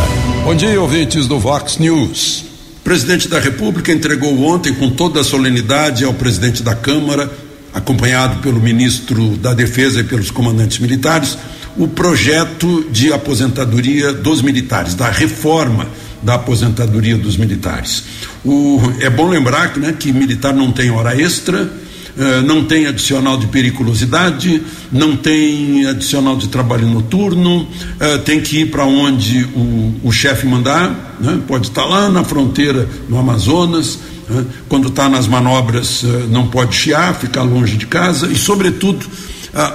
Bom 0.44 0.54
dia, 0.54 0.80
ouvintes 0.80 1.26
do 1.26 1.38
Vox 1.38 1.76
News. 1.76 2.46
O 2.78 2.80
presidente 2.82 3.28
da 3.28 3.38
República 3.38 3.92
entregou 3.92 4.42
ontem, 4.44 4.72
com 4.72 4.88
toda 4.88 5.20
a 5.20 5.24
solenidade, 5.24 6.04
ao 6.04 6.14
presidente 6.14 6.62
da 6.62 6.74
Câmara, 6.74 7.30
acompanhado 7.74 8.40
pelo 8.40 8.62
ministro 8.62 9.36
da 9.36 9.52
Defesa 9.52 10.00
e 10.00 10.04
pelos 10.04 10.30
comandantes 10.30 10.78
militares, 10.78 11.36
o 11.76 11.86
projeto 11.86 12.88
de 12.90 13.12
aposentadoria 13.12 14.10
dos 14.10 14.40
militares, 14.40 14.94
da 14.94 15.10
reforma 15.10 15.86
da 16.22 16.36
aposentadoria 16.36 17.18
dos 17.18 17.36
militares. 17.36 18.04
O, 18.42 18.80
é 19.00 19.10
bom 19.10 19.28
lembrar 19.28 19.74
que, 19.74 19.78
né, 19.78 19.94
que 19.96 20.14
militar 20.14 20.54
não 20.54 20.72
tem 20.72 20.90
hora 20.90 21.14
extra, 21.14 21.70
eh, 22.18 22.40
não 22.40 22.64
tem 22.64 22.88
adicional 22.88 23.38
de 23.38 23.46
periculosidade, 23.46 24.60
não 24.90 25.16
tem 25.16 25.86
adicional 25.86 26.36
de 26.36 26.48
trabalho 26.48 26.88
noturno, 26.88 27.68
eh, 28.00 28.18
tem 28.18 28.40
que 28.40 28.62
ir 28.62 28.70
para 28.72 28.84
onde 28.84 29.44
o, 29.54 29.94
o 30.02 30.10
chefe 30.10 30.44
mandar, 30.44 31.16
né? 31.20 31.40
pode 31.46 31.68
estar 31.68 31.82
tá 31.82 31.88
lá 31.88 32.08
na 32.08 32.24
fronteira 32.24 32.88
no 33.08 33.16
Amazonas, 33.16 34.00
né? 34.28 34.44
quando 34.68 34.88
está 34.88 35.08
nas 35.08 35.28
manobras 35.28 36.02
eh, 36.02 36.26
não 36.28 36.48
pode 36.48 36.74
chiar, 36.74 37.14
ficar 37.14 37.44
longe 37.44 37.76
de 37.76 37.86
casa 37.86 38.26
e, 38.26 38.36
sobretudo, 38.36 39.06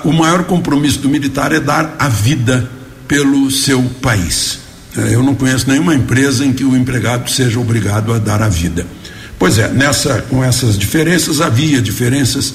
o 0.03 0.11
maior 0.11 0.43
compromisso 0.43 0.99
do 0.99 1.09
militar 1.09 1.51
é 1.51 1.59
dar 1.59 1.95
a 1.97 2.07
vida 2.07 2.69
pelo 3.07 3.49
seu 3.49 3.81
país. 4.01 4.59
Eu 4.95 5.23
não 5.23 5.33
conheço 5.33 5.67
nenhuma 5.67 5.95
empresa 5.95 6.45
em 6.45 6.53
que 6.53 6.63
o 6.63 6.75
empregado 6.75 7.29
seja 7.29 7.59
obrigado 7.59 8.13
a 8.13 8.19
dar 8.19 8.41
a 8.41 8.47
vida. 8.47 8.85
Pois 9.43 9.57
é, 9.57 9.67
nessa, 9.67 10.21
com 10.29 10.41
essas 10.41 10.77
diferenças, 10.77 11.41
havia 11.41 11.81
diferenças 11.81 12.53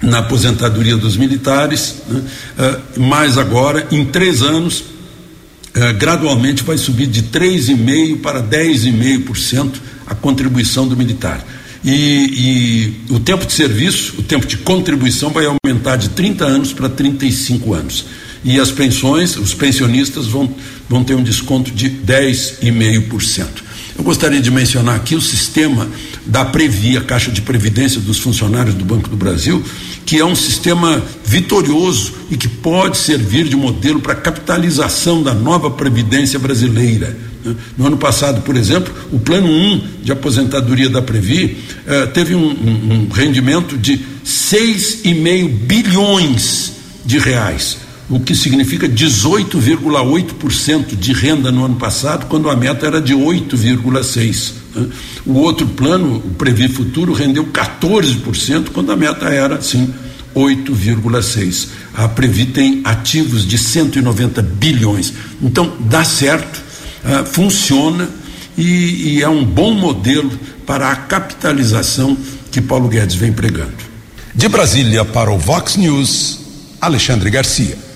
na 0.00 0.18
aposentadoria 0.18 0.96
dos 0.96 1.16
militares, 1.16 1.96
né? 2.08 2.20
uh, 2.20 3.00
mas 3.00 3.36
agora, 3.36 3.88
em 3.90 4.04
três 4.04 4.42
anos, 4.42 4.78
uh, 4.78 5.92
gradualmente 5.98 6.62
vai 6.62 6.78
subir 6.78 7.08
de 7.08 7.24
3,5% 7.24 8.20
para 8.20 8.40
10,5% 8.40 9.72
a 10.06 10.14
contribuição 10.14 10.86
do 10.86 10.96
militar. 10.96 11.44
E, 11.84 11.90
e, 11.90 13.12
o 13.12 13.18
tempo 13.18 13.44
de 13.44 13.52
serviço, 13.52 14.14
o 14.20 14.22
tempo 14.22 14.46
de 14.46 14.58
contribuição 14.58 15.30
vai 15.30 15.46
aumentar 15.46 15.96
de 15.96 16.10
30 16.10 16.44
anos 16.44 16.72
para 16.72 16.88
35 16.88 17.74
anos. 17.74 18.04
E 18.44 18.60
as 18.60 18.70
pensões, 18.70 19.36
os 19.36 19.52
pensionistas 19.52 20.28
vão, 20.28 20.54
vão 20.88 21.02
ter 21.02 21.16
um 21.16 21.24
desconto 21.24 21.72
de 21.72 21.90
10,5%. 21.90 23.71
Eu 24.02 24.04
gostaria 24.04 24.40
de 24.40 24.50
mencionar 24.50 24.96
aqui 24.96 25.14
o 25.14 25.20
sistema 25.20 25.88
da 26.26 26.44
Previ, 26.44 26.96
a 26.96 27.02
Caixa 27.02 27.30
de 27.30 27.40
Previdência 27.40 28.00
dos 28.00 28.18
funcionários 28.18 28.74
do 28.74 28.84
Banco 28.84 29.08
do 29.08 29.14
Brasil, 29.14 29.62
que 30.04 30.18
é 30.18 30.24
um 30.24 30.34
sistema 30.34 31.00
vitorioso 31.24 32.12
e 32.28 32.36
que 32.36 32.48
pode 32.48 32.98
servir 32.98 33.44
de 33.44 33.54
modelo 33.54 34.00
para 34.00 34.14
a 34.14 34.16
capitalização 34.16 35.22
da 35.22 35.32
nova 35.32 35.70
Previdência 35.70 36.36
brasileira. 36.36 37.16
Né? 37.44 37.54
No 37.78 37.86
ano 37.86 37.96
passado, 37.96 38.42
por 38.42 38.56
exemplo, 38.56 38.92
o 39.12 39.20
plano 39.20 39.46
1 39.46 40.02
de 40.02 40.10
aposentadoria 40.10 40.90
da 40.90 41.00
Previ 41.00 41.58
eh, 41.86 42.06
teve 42.06 42.34
um, 42.34 42.44
um, 42.44 42.92
um 42.92 43.08
rendimento 43.08 43.78
de 43.78 44.00
6,5 44.26 45.48
bilhões 45.48 46.72
de 47.06 47.20
reais 47.20 47.76
o 48.08 48.20
que 48.20 48.34
significa 48.34 48.88
18,8% 48.88 50.96
de 50.96 51.12
renda 51.12 51.50
no 51.50 51.64
ano 51.64 51.76
passado, 51.76 52.26
quando 52.26 52.50
a 52.50 52.56
meta 52.56 52.86
era 52.86 53.00
de 53.00 53.14
8,6%. 53.14 54.52
Né? 54.74 54.88
O 55.24 55.34
outro 55.34 55.66
plano, 55.66 56.16
o 56.16 56.34
Previ 56.34 56.68
Futuro, 56.68 57.12
rendeu 57.12 57.46
14%, 57.46 58.70
quando 58.70 58.90
a 58.92 58.96
meta 58.96 59.26
era, 59.26 59.60
sim, 59.60 59.92
8,6%. 60.34 61.68
A 61.94 62.08
Previ 62.08 62.46
tem 62.46 62.80
ativos 62.84 63.46
de 63.46 63.58
190 63.58 64.42
bilhões. 64.42 65.12
Então, 65.40 65.76
dá 65.80 66.04
certo, 66.04 66.60
uh, 67.04 67.24
funciona 67.24 68.08
e, 68.56 69.14
e 69.14 69.22
é 69.22 69.28
um 69.28 69.44
bom 69.44 69.74
modelo 69.74 70.30
para 70.66 70.90
a 70.90 70.96
capitalização 70.96 72.16
que 72.50 72.60
Paulo 72.60 72.88
Guedes 72.88 73.14
vem 73.14 73.32
pregando. 73.32 73.92
De 74.34 74.48
Brasília 74.48 75.04
para 75.04 75.30
o 75.30 75.38
Vox 75.38 75.76
News, 75.76 76.40
Alexandre 76.80 77.30
Garcia. 77.30 77.91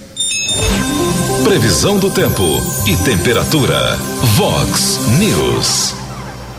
Previsão 1.45 1.99
do 1.99 2.11
tempo 2.11 2.43
e 2.87 2.97
temperatura. 2.97 3.97
Vox 4.37 5.01
News. 5.19 5.95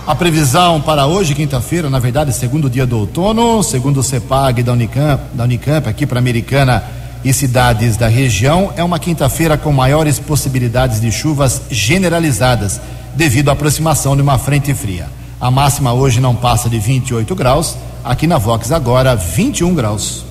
A 0.08 0.16
previsão 0.16 0.80
para 0.80 1.06
hoje, 1.06 1.36
quinta-feira, 1.36 1.90
na 1.90 2.00
verdade, 2.00 2.32
segundo 2.32 2.70
dia 2.70 2.86
do 2.86 2.98
outono, 3.00 3.62
segundo 3.62 4.00
o 4.00 4.04
CEPAG 4.04 4.64
da 4.64 4.72
Unicamp, 4.72 5.22
da 5.34 5.44
Unicamp 5.44 5.90
aqui 5.90 6.06
para 6.06 6.20
Americana 6.20 6.84
e 7.26 7.34
cidades 7.34 7.98
da 7.98 8.08
região, 8.08 8.72
é 8.78 8.84
uma 8.84 9.00
quinta-feira 9.00 9.58
com 9.58 9.74
maiores 9.74 10.18
possibilidades 10.20 11.02
de 11.02 11.12
chuvas 11.12 11.62
generalizadas, 11.70 12.80
devido 13.16 13.50
à 13.50 13.52
aproximação 13.52 14.16
de 14.16 14.22
uma 14.22 14.38
frente 14.38 14.74
fria. 14.74 15.08
A 15.40 15.52
máxima 15.52 15.92
hoje 15.92 16.22
não 16.22 16.36
passa 16.36 16.70
de 16.70 16.80
28 16.80 17.36
graus, 17.36 17.76
aqui 18.04 18.26
na 18.26 18.38
Vox 18.38 18.72
agora 18.72 19.16
21 19.16 19.76
graus. 19.76 20.24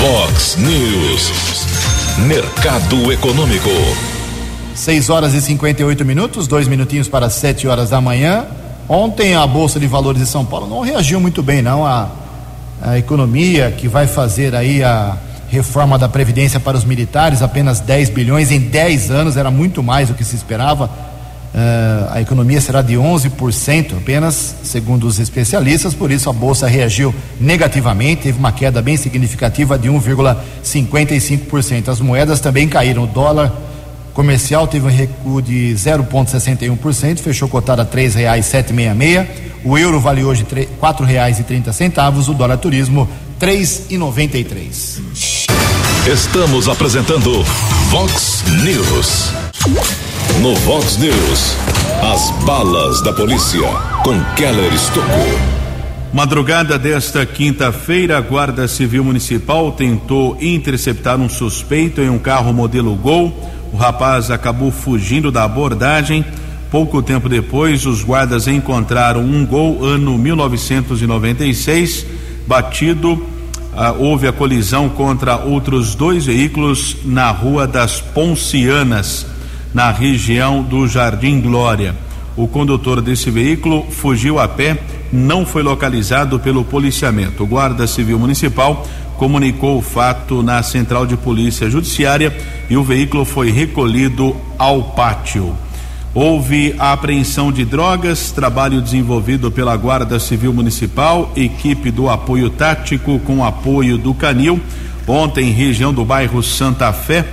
Vox 0.00 0.56
News. 0.56 1.71
Mercado 2.18 3.10
Econômico. 3.10 3.70
6 4.74 5.10
horas 5.10 5.34
e 5.34 5.40
58 5.40 6.04
minutos, 6.04 6.46
dois 6.46 6.68
minutinhos 6.68 7.08
para 7.08 7.30
7 7.30 7.66
horas 7.66 7.90
da 7.90 8.00
manhã. 8.00 8.46
Ontem 8.88 9.34
a 9.34 9.46
Bolsa 9.46 9.80
de 9.80 9.86
Valores 9.86 10.20
de 10.20 10.26
São 10.26 10.44
Paulo 10.44 10.68
não 10.68 10.80
reagiu 10.80 11.18
muito 11.20 11.42
bem, 11.42 11.62
não. 11.62 11.86
A, 11.86 12.08
a 12.80 12.98
economia 12.98 13.70
que 13.70 13.88
vai 13.88 14.06
fazer 14.06 14.54
aí 14.54 14.84
a 14.84 15.16
reforma 15.48 15.98
da 15.98 16.08
Previdência 16.08 16.60
para 16.60 16.76
os 16.76 16.84
militares, 16.84 17.42
apenas 17.42 17.80
10 17.80 18.10
bilhões 18.10 18.50
em 18.50 18.60
10 18.60 19.10
anos, 19.10 19.36
era 19.36 19.50
muito 19.50 19.82
mais 19.82 20.08
do 20.08 20.14
que 20.14 20.24
se 20.24 20.36
esperava 20.36 20.90
a 22.10 22.20
economia 22.20 22.60
será 22.60 22.80
de 22.80 22.94
11% 22.94 23.98
apenas, 23.98 24.56
segundo 24.62 25.06
os 25.06 25.18
especialistas, 25.18 25.94
por 25.94 26.10
isso 26.10 26.30
a 26.30 26.32
bolsa 26.32 26.66
reagiu 26.66 27.14
negativamente, 27.40 28.22
teve 28.22 28.38
uma 28.38 28.52
queda 28.52 28.80
bem 28.80 28.96
significativa 28.96 29.78
de 29.78 29.88
1,55%. 29.88 31.88
As 31.88 32.00
moedas 32.00 32.40
também 32.40 32.68
caíram. 32.68 33.04
O 33.04 33.06
dólar 33.06 33.52
comercial 34.14 34.66
teve 34.66 34.86
um 34.86 34.90
recuo 34.90 35.42
de 35.42 35.74
0,61%, 35.74 37.18
fechou 37.18 37.48
cotado 37.48 37.82
a 37.82 37.84
R$ 37.84 37.90
3,766. 37.90 39.52
O 39.64 39.78
euro 39.78 40.00
vale 40.00 40.24
hoje 40.24 40.44
R$ 40.50 40.68
4,30, 40.80 42.28
o 42.28 42.34
dólar 42.34 42.58
turismo 42.58 43.08
R$ 43.40 43.46
3,93. 43.46 45.00
Estamos 46.06 46.68
apresentando 46.68 47.44
Vox 47.90 48.42
News. 48.64 49.51
No 49.64 50.56
Vox 50.56 50.96
News, 50.96 51.56
as 52.02 52.44
balas 52.44 53.00
da 53.00 53.12
polícia 53.12 53.60
com 54.02 54.20
Keller 54.34 54.74
Estocou. 54.74 55.38
Madrugada 56.12 56.76
desta 56.76 57.24
quinta-feira, 57.24 58.18
a 58.18 58.20
Guarda 58.20 58.66
Civil 58.66 59.04
Municipal 59.04 59.70
tentou 59.70 60.36
interceptar 60.40 61.20
um 61.20 61.28
suspeito 61.28 62.00
em 62.00 62.10
um 62.10 62.18
carro 62.18 62.52
modelo 62.52 62.96
Gol. 62.96 63.32
O 63.72 63.76
rapaz 63.76 64.32
acabou 64.32 64.72
fugindo 64.72 65.30
da 65.30 65.44
abordagem. 65.44 66.24
Pouco 66.68 67.00
tempo 67.00 67.28
depois, 67.28 67.86
os 67.86 68.02
guardas 68.02 68.48
encontraram 68.48 69.20
um 69.20 69.46
Gol 69.46 69.84
ano 69.84 70.18
1996 70.18 72.04
batido. 72.48 73.24
Ah, 73.76 73.92
houve 73.92 74.26
a 74.26 74.32
colisão 74.32 74.88
contra 74.88 75.36
outros 75.36 75.94
dois 75.94 76.26
veículos 76.26 76.96
na 77.04 77.30
Rua 77.30 77.64
das 77.64 78.00
Poncianas 78.00 79.30
na 79.74 79.90
região 79.90 80.62
do 80.62 80.86
Jardim 80.86 81.40
Glória. 81.40 81.94
O 82.36 82.48
condutor 82.48 83.00
desse 83.00 83.30
veículo 83.30 83.86
fugiu 83.90 84.38
a 84.38 84.48
pé, 84.48 84.78
não 85.12 85.44
foi 85.44 85.62
localizado 85.62 86.38
pelo 86.38 86.64
policiamento. 86.64 87.42
O 87.42 87.46
Guarda 87.46 87.86
Civil 87.86 88.18
Municipal 88.18 88.86
comunicou 89.16 89.78
o 89.78 89.82
fato 89.82 90.42
na 90.42 90.62
Central 90.62 91.06
de 91.06 91.16
Polícia 91.16 91.68
Judiciária 91.68 92.34
e 92.68 92.76
o 92.76 92.82
veículo 92.82 93.24
foi 93.24 93.50
recolhido 93.50 94.34
ao 94.58 94.82
pátio. 94.82 95.54
Houve 96.14 96.74
a 96.78 96.92
apreensão 96.92 97.50
de 97.50 97.64
drogas, 97.64 98.30
trabalho 98.30 98.82
desenvolvido 98.82 99.50
pela 99.50 99.74
Guarda 99.76 100.18
Civil 100.18 100.52
Municipal, 100.52 101.32
equipe 101.34 101.90
do 101.90 102.10
apoio 102.10 102.50
tático 102.50 103.18
com 103.20 103.42
apoio 103.44 103.96
do 103.96 104.12
Canil. 104.12 104.60
Ontem, 105.06 105.50
região 105.50 105.92
do 105.92 106.04
bairro 106.04 106.42
Santa 106.42 106.92
Fé, 106.92 107.24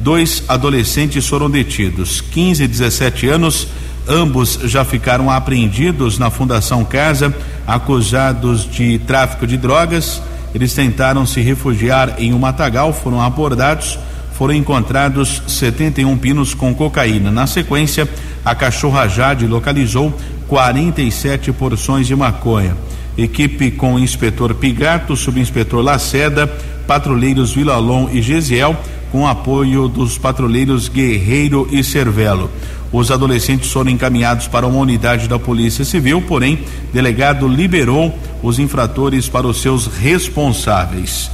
dois 0.00 0.42
adolescentes 0.48 1.26
foram 1.26 1.50
detidos, 1.50 2.20
15 2.20 2.64
e 2.64 2.68
17 2.68 3.28
anos. 3.28 3.68
Ambos 4.08 4.58
já 4.64 4.84
ficaram 4.84 5.30
apreendidos 5.30 6.18
na 6.18 6.30
Fundação 6.30 6.84
Casa, 6.84 7.34
acusados 7.66 8.68
de 8.70 8.98
tráfico 9.00 9.46
de 9.46 9.56
drogas. 9.56 10.22
Eles 10.54 10.72
tentaram 10.72 11.26
se 11.26 11.40
refugiar 11.42 12.14
em 12.18 12.32
um 12.32 12.38
matagal, 12.38 12.92
foram 12.92 13.20
abordados 13.20 13.98
foram 14.38 14.54
encontrados 14.54 15.42
71 15.48 16.16
pinos 16.16 16.54
com 16.54 16.72
cocaína. 16.72 17.28
Na 17.28 17.44
sequência, 17.44 18.08
a 18.44 18.54
cachorra 18.54 19.08
Jade 19.08 19.48
localizou 19.48 20.16
47 20.46 21.50
porções 21.50 22.06
de 22.06 22.14
maconha. 22.14 22.76
Equipe 23.16 23.72
com 23.72 23.94
o 23.94 23.98
inspetor 23.98 24.54
Pigato, 24.54 25.16
subinspetor 25.16 25.82
Laceda, 25.82 26.48
patrulheiros 26.88 27.52
Vilalon 27.52 28.08
e 28.10 28.22
Gesiel, 28.22 28.74
com 29.12 29.26
apoio 29.26 29.88
dos 29.88 30.16
patrulheiros 30.16 30.88
Guerreiro 30.88 31.68
e 31.70 31.84
Cervelo. 31.84 32.50
Os 32.90 33.10
adolescentes 33.10 33.70
foram 33.70 33.90
encaminhados 33.90 34.48
para 34.48 34.66
uma 34.66 34.78
unidade 34.78 35.28
da 35.28 35.38
Polícia 35.38 35.84
Civil, 35.84 36.22
porém, 36.22 36.60
delegado 36.92 37.46
liberou 37.46 38.18
os 38.42 38.58
infratores 38.58 39.28
para 39.28 39.46
os 39.46 39.60
seus 39.60 39.86
responsáveis. 39.86 41.30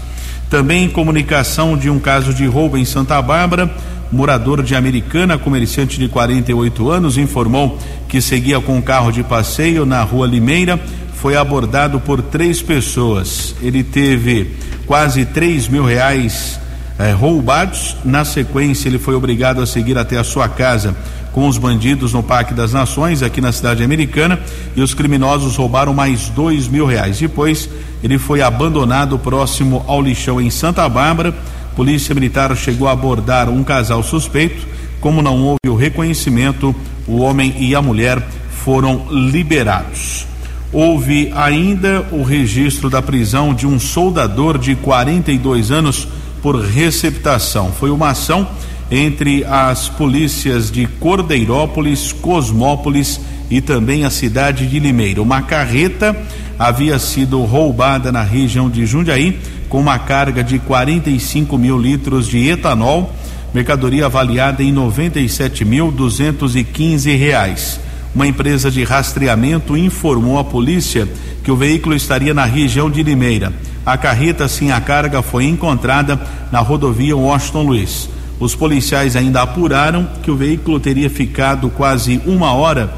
Também 0.51 0.89
comunicação 0.89 1.77
de 1.77 1.89
um 1.89 2.01
caso 2.01 2.35
de 2.35 2.47
roubo 2.47 2.77
em 2.77 2.85
Santa 2.85 3.23
Bárbara. 3.23 3.73
Morador 4.11 4.63
de 4.63 4.75
Americana, 4.75 5.39
comerciante 5.39 5.99
de 5.99 6.09
48 6.09 6.91
anos, 6.91 7.17
informou 7.17 7.79
que 8.09 8.21
seguia 8.21 8.61
com 8.61 8.77
um 8.77 8.83
carro 8.83 9.11
de 9.13 9.23
passeio 9.23 9.87
na 9.87 10.03
rua 10.03 10.27
Limeira. 10.27 10.81
Foi 11.25 11.37
abordado 11.37 11.99
por 12.01 12.21
três 12.21 12.61
pessoas. 12.61 13.55
Ele 13.63 13.83
teve 13.83 14.57
quase 14.85 15.25
três 15.25 15.67
mil 15.67 15.83
reais 15.83 16.61
eh, 16.99 17.13
roubados. 17.13 17.97
Na 18.05 18.27
sequência, 18.27 18.91
ele 18.91 18.99
foi 18.99 19.15
obrigado 19.15 19.63
a 19.63 19.67
seguir 19.67 19.97
até 19.97 20.19
a 20.19 20.23
sua 20.23 20.51
casa 20.51 20.95
com 21.33 21.49
os 21.49 21.57
bandidos 21.57 22.13
no 22.13 22.23
Parque 22.23 22.53
das 22.53 22.75
Nações, 22.75 23.23
aqui 23.23 23.41
na 23.41 23.53
cidade 23.53 23.83
americana, 23.83 24.39
e 24.77 24.83
os 24.83 24.93
criminosos 24.93 25.57
roubaram 25.57 25.95
mais 25.95 26.29
dois 26.29 26.69
mil 26.69 26.85
reais. 26.85 27.19
Depois, 27.19 27.71
ele 28.03 28.19
foi 28.19 28.43
abandonado 28.43 29.19
próximo 29.19 29.83
ao 29.87 30.03
lixão 30.03 30.39
em 30.39 30.51
Santa 30.51 30.87
Bárbara. 30.91 31.35
Polícia 31.75 32.15
Militar 32.15 32.55
chegou 32.55 32.87
a 32.87 32.93
abordar 32.93 33.49
um 33.49 33.65
casal 33.65 34.03
suspeito. 34.03 34.67
Como 35.01 35.23
não 35.23 35.43
houve 35.43 35.71
o 35.71 35.75
reconhecimento, 35.75 36.77
o 37.09 37.23
homem 37.23 37.55
e 37.61 37.75
a 37.75 37.81
mulher 37.81 38.23
foram 38.63 39.07
liberados. 39.11 40.34
Houve 40.75 41.33
ainda 41.37 42.05
o 42.11 42.25
registro 42.25 42.91
da 42.91 43.01
prisão 43.01 43.55
de 43.55 43.65
um 43.65 43.79
soldador 43.79 44.59
de 44.59 44.75
42 44.75 45.71
anos 45.71 46.09
por 46.43 46.61
receptação. 46.61 47.71
Foi 47.71 47.91
uma 47.91 48.09
ação 48.09 48.49
entre 48.91 49.45
as 49.45 49.89
polícias 49.89 50.73
de 50.73 50.89
Cordeirópolis, 50.89 52.13
Cosmópolis 52.13 53.21
e 53.49 53.61
também 53.61 54.05
a 54.05 54.11
cidade 54.11 54.67
de 54.67 54.81
Limeira. 54.81 55.23
Uma 55.23 55.43
carreta 55.43 56.17
havia 56.59 56.99
sido 56.99 57.41
roubada 57.45 58.11
na 58.11 58.25
região 58.25 58.69
de 58.69 58.85
Jundiaí 58.85 59.39
com 59.69 59.79
uma 59.79 60.01
carga 60.01 60.43
de 60.43 60.59
45 60.59 61.57
mil 61.57 61.79
litros 61.79 62.27
de 62.27 62.49
etanol, 62.49 63.15
mercadoria 63.55 64.07
avaliada 64.07 64.61
em 64.61 64.75
97.215 64.75 67.17
reais. 67.17 67.84
Uma 68.15 68.27
empresa 68.27 68.71
de 68.71 68.85
rastreamento 68.85 69.77
informou 69.77 70.39
à 70.39 70.45
polícia 70.45 71.09
que 71.43 71.51
o 71.51 71.57
veículo 71.57 71.95
estaria 71.97 72.33
na 72.33 72.45
região 72.45 72.89
de 72.89 73.03
Limeira. 73.03 73.53
A 73.85 73.99
carreta 73.99 74.47
sem 74.47 74.71
a 74.71 74.81
carga 74.81 75.21
foi 75.21 75.45
encontrada 75.45 76.21
na 76.53 76.61
rodovia 76.61 77.17
Washington 77.17 77.63
Luiz. 77.63 78.09
Os 78.39 78.55
policiais 78.55 79.17
ainda 79.17 79.43
apuraram 79.43 80.09
que 80.23 80.31
o 80.31 80.37
veículo 80.37 80.79
teria 80.79 81.11
ficado 81.11 81.69
quase 81.71 82.21
uma 82.25 82.53
hora 82.53 82.93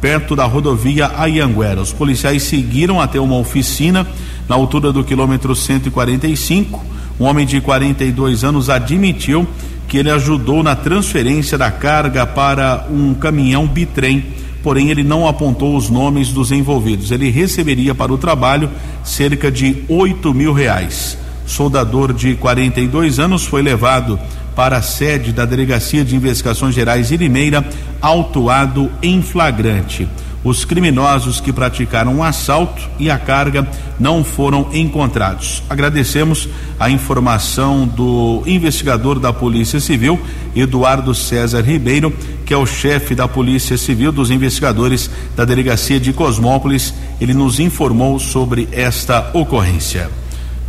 perto 0.00 0.34
da 0.34 0.44
rodovia 0.44 1.10
Ayanguera. 1.16 1.80
Os 1.80 1.92
policiais 1.92 2.42
seguiram 2.44 3.00
até 3.00 3.20
uma 3.20 3.36
oficina 3.36 4.06
na 4.48 4.54
altura 4.54 4.92
do 4.92 5.04
quilômetro 5.04 5.54
145. 5.54 6.84
Um 7.18 7.24
homem 7.24 7.46
de 7.46 7.60
42 7.60 8.44
anos 8.44 8.70
admitiu 8.70 9.46
que 9.86 9.98
ele 9.98 10.10
ajudou 10.10 10.62
na 10.62 10.74
transferência 10.74 11.58
da 11.58 11.70
carga 11.70 12.26
para 12.26 12.86
um 12.90 13.12
caminhão 13.12 13.66
bitrem, 13.66 14.24
porém 14.62 14.90
ele 14.90 15.02
não 15.02 15.26
apontou 15.26 15.76
os 15.76 15.88
nomes 15.88 16.28
dos 16.28 16.52
envolvidos. 16.52 17.10
Ele 17.10 17.30
receberia 17.30 17.94
para 17.94 18.12
o 18.12 18.18
trabalho 18.18 18.70
cerca 19.04 19.50
de 19.50 19.84
8 19.88 20.32
mil 20.34 20.52
reais. 20.52 21.16
Soldador 21.46 22.12
de 22.12 22.34
42 22.36 23.18
anos 23.18 23.44
foi 23.44 23.62
levado 23.62 24.18
para 24.54 24.76
a 24.76 24.82
sede 24.82 25.32
da 25.32 25.44
Delegacia 25.44 26.04
de 26.04 26.14
Investigações 26.14 26.74
Gerais 26.74 27.08
de 27.08 27.16
Limeira, 27.16 27.66
autuado 28.00 28.90
em 29.02 29.22
flagrante. 29.22 30.08
Os 30.42 30.64
criminosos 30.64 31.38
que 31.38 31.52
praticaram 31.52 32.14
o 32.14 32.16
um 32.18 32.22
assalto 32.24 32.88
e 32.98 33.10
a 33.10 33.18
carga 33.18 33.68
não 33.98 34.24
foram 34.24 34.70
encontrados. 34.72 35.62
Agradecemos 35.68 36.48
a 36.78 36.88
informação 36.88 37.86
do 37.86 38.42
investigador 38.46 39.18
da 39.18 39.34
Polícia 39.34 39.78
Civil, 39.78 40.18
Eduardo 40.56 41.14
César 41.14 41.60
Ribeiro, 41.60 42.10
que 42.46 42.54
é 42.54 42.56
o 42.56 42.64
chefe 42.64 43.14
da 43.14 43.28
Polícia 43.28 43.76
Civil 43.76 44.10
dos 44.10 44.30
investigadores 44.30 45.10
da 45.36 45.44
Delegacia 45.44 46.00
de 46.00 46.12
Cosmópolis. 46.14 46.94
Ele 47.20 47.34
nos 47.34 47.60
informou 47.60 48.18
sobre 48.18 48.66
esta 48.72 49.30
ocorrência. 49.34 50.10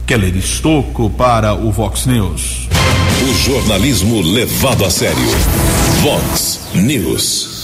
Keller 0.06 0.36
Estocco 0.36 1.10
para 1.10 1.54
o 1.54 1.72
Vox 1.72 2.06
News. 2.06 2.68
O 3.24 3.34
jornalismo 3.34 4.22
levado 4.22 4.84
a 4.84 4.90
sério. 4.90 5.16
Vox 6.02 6.60
News. 6.74 7.61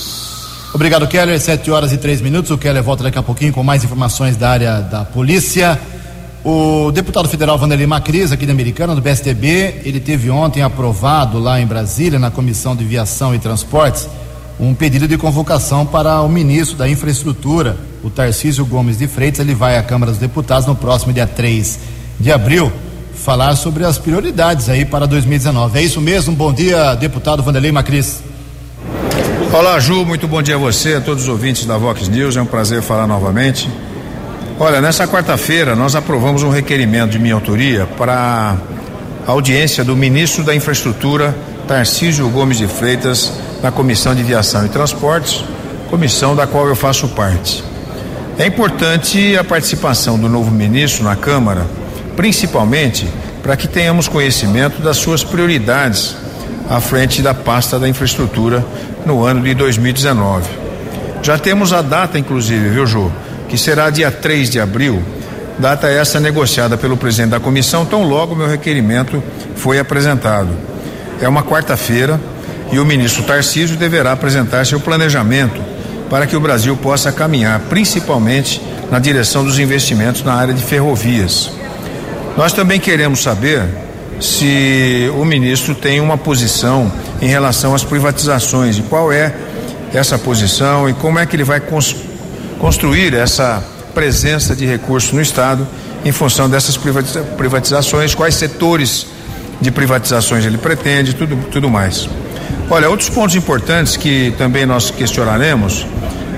Obrigado, 0.73 1.07
Keller. 1.07 1.39
Sete 1.39 1.71
horas 1.71 1.91
e 1.93 1.97
três 1.97 2.21
minutos. 2.21 2.51
O 2.51 2.57
Keller 2.57 2.83
volta 2.83 3.03
daqui 3.03 3.17
a 3.17 3.23
pouquinho 3.23 3.53
com 3.53 3.63
mais 3.63 3.83
informações 3.83 4.35
da 4.35 4.49
área 4.49 4.81
da 4.81 5.05
polícia. 5.05 5.79
O 6.43 6.91
deputado 6.91 7.27
federal 7.27 7.57
Vanderlei 7.57 7.87
Macris, 7.87 8.31
aqui 8.31 8.45
da 8.45 8.53
Americana, 8.53 8.95
do 8.95 9.01
PSTB, 9.01 9.81
ele 9.83 9.99
teve 9.99 10.29
ontem 10.29 10.61
aprovado 10.61 11.39
lá 11.39 11.59
em 11.59 11.65
Brasília, 11.65 12.19
na 12.19 12.31
Comissão 12.31 12.75
de 12.75 12.85
Viação 12.85 13.33
e 13.35 13.39
Transportes, 13.39 14.07
um 14.59 14.73
pedido 14.73 15.07
de 15.07 15.17
convocação 15.17 15.85
para 15.85 16.21
o 16.21 16.29
ministro 16.29 16.77
da 16.77 16.87
Infraestrutura, 16.87 17.75
o 18.03 18.09
Tarcísio 18.09 18.65
Gomes 18.65 18.97
de 18.97 19.07
Freitas. 19.07 19.39
Ele 19.39 19.53
vai 19.53 19.77
à 19.77 19.83
Câmara 19.83 20.11
dos 20.11 20.21
Deputados 20.21 20.67
no 20.67 20.75
próximo 20.75 21.11
dia 21.11 21.27
3 21.27 21.79
de 22.19 22.31
abril 22.31 22.71
falar 23.13 23.55
sobre 23.55 23.83
as 23.83 23.97
prioridades 23.97 24.69
aí 24.69 24.85
para 24.85 25.05
2019. 25.05 25.79
É 25.79 25.81
isso 25.81 25.99
mesmo? 25.99 26.35
Bom 26.35 26.53
dia, 26.53 26.93
deputado 26.95 27.43
Vanderlei 27.43 27.71
Macris. 27.71 28.21
Olá, 29.51 29.79
Ju, 29.79 30.05
muito 30.05 30.27
bom 30.27 30.41
dia 30.41 30.55
a 30.55 30.57
você, 30.57 30.95
a 30.95 31.01
todos 31.01 31.23
os 31.23 31.29
ouvintes 31.29 31.65
da 31.65 31.77
Vox 31.77 32.07
News, 32.07 32.35
é 32.35 32.41
um 32.41 32.45
prazer 32.45 32.81
falar 32.81 33.07
novamente. 33.07 33.69
Olha, 34.59 34.81
nessa 34.81 35.07
quarta-feira 35.07 35.75
nós 35.75 35.95
aprovamos 35.95 36.43
um 36.43 36.49
requerimento 36.49 37.11
de 37.11 37.19
minha 37.19 37.33
autoria 37.33 37.87
para 37.97 38.57
a 39.25 39.31
audiência 39.31 39.83
do 39.83 39.95
ministro 39.95 40.43
da 40.43 40.55
Infraestrutura, 40.55 41.35
Tarcísio 41.67 42.27
Gomes 42.29 42.57
de 42.57 42.67
Freitas, 42.67 43.31
na 43.61 43.71
Comissão 43.71 44.13
de 44.13 44.23
Viação 44.23 44.65
e 44.65 44.69
Transportes, 44.69 45.43
comissão 45.89 46.35
da 46.35 46.45
qual 46.45 46.67
eu 46.67 46.75
faço 46.75 47.07
parte. 47.09 47.63
É 48.37 48.45
importante 48.45 49.35
a 49.37 49.43
participação 49.43 50.19
do 50.19 50.29
novo 50.29 50.51
ministro 50.51 51.03
na 51.03 51.15
Câmara 51.15 51.65
principalmente 52.17 53.07
para 53.43 53.55
que 53.55 53.67
tenhamos 53.67 54.09
conhecimento 54.09 54.81
das 54.81 54.97
suas 54.97 55.23
prioridades 55.23 56.17
à 56.67 56.81
frente 56.81 57.21
da 57.21 57.33
pasta 57.33 57.79
da 57.79 57.87
infraestrutura 57.87 58.65
no 59.07 59.25
ano 59.25 59.41
de 59.41 59.55
2019. 59.55 60.45
Já 61.23 61.37
temos 61.37 61.71
a 61.71 61.81
data, 61.81 62.19
inclusive, 62.19 62.69
viu, 62.69 62.85
Jô? 62.85 63.09
Que 63.47 63.57
será 63.57 63.89
dia 63.89 64.11
3 64.11 64.49
de 64.49 64.59
abril, 64.59 65.01
data 65.57 65.87
essa 65.87 66.19
negociada 66.19 66.77
pelo 66.77 66.97
presidente 66.97 67.31
da 67.31 67.39
comissão, 67.39 67.85
tão 67.85 68.03
logo 68.03 68.35
meu 68.35 68.47
requerimento 68.47 69.23
foi 69.55 69.79
apresentado. 69.79 70.49
É 71.21 71.27
uma 71.27 71.41
quarta-feira 71.41 72.19
e 72.71 72.79
o 72.79 72.85
ministro 72.85 73.23
Tarcísio 73.23 73.77
deverá 73.77 74.11
apresentar 74.11 74.65
seu 74.65 74.79
planejamento 74.79 75.59
para 76.09 76.27
que 76.27 76.35
o 76.35 76.39
Brasil 76.39 76.75
possa 76.75 77.11
caminhar, 77.11 77.59
principalmente 77.69 78.61
na 78.91 78.99
direção 78.99 79.43
dos 79.43 79.57
investimentos 79.57 80.23
na 80.23 80.33
área 80.33 80.53
de 80.53 80.61
ferrovias. 80.61 81.49
Nós 82.37 82.53
também 82.53 82.79
queremos 82.79 83.23
saber 83.23 83.63
se 84.19 85.11
o 85.15 85.25
ministro 85.25 85.73
tem 85.73 85.99
uma 85.99 86.17
posição 86.17 86.91
em 87.21 87.27
relação 87.27 87.73
às 87.73 87.83
privatizações 87.83 88.77
e 88.77 88.81
qual 88.83 89.11
é, 89.11 89.33
essa 89.93 90.17
posição 90.17 90.89
e 90.89 90.93
como 90.93 91.19
é 91.19 91.25
que 91.25 91.35
ele 91.35 91.43
vai 91.43 91.59
cons 91.59 91.95
construir 92.59 93.13
essa 93.13 93.63
presença 93.93 94.55
de 94.55 94.65
recursos 94.65 95.11
no 95.11 95.21
Estado 95.21 95.67
em 96.03 96.11
função 96.11 96.49
dessas 96.49 96.77
privatiza 96.77 97.21
privatizações, 97.37 98.15
quais 98.15 98.35
setores 98.35 99.07
de 99.59 99.71
privatizações 99.71 100.45
ele 100.45 100.57
pretende, 100.57 101.13
tudo, 101.13 101.35
tudo 101.51 101.69
mais. 101.69 102.07
Olha, 102.69 102.89
outros 102.89 103.09
pontos 103.09 103.35
importantes 103.35 103.97
que 103.97 104.33
também 104.37 104.65
nós 104.65 104.91
questionaremos 104.91 105.85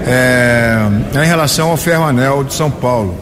é, 0.06 0.78
é 1.16 1.24
em 1.24 1.28
relação 1.28 1.70
ao 1.70 1.78
Ferroanel 1.78 2.44
de 2.44 2.54
São 2.54 2.72
Paulo. 2.72 3.16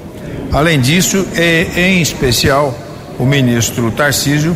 Além 0.51 0.79
disso, 0.79 1.25
e, 1.35 1.67
em 1.75 2.01
especial, 2.01 2.77
o 3.17 3.25
ministro 3.25 3.91
Tarcísio 3.91 4.55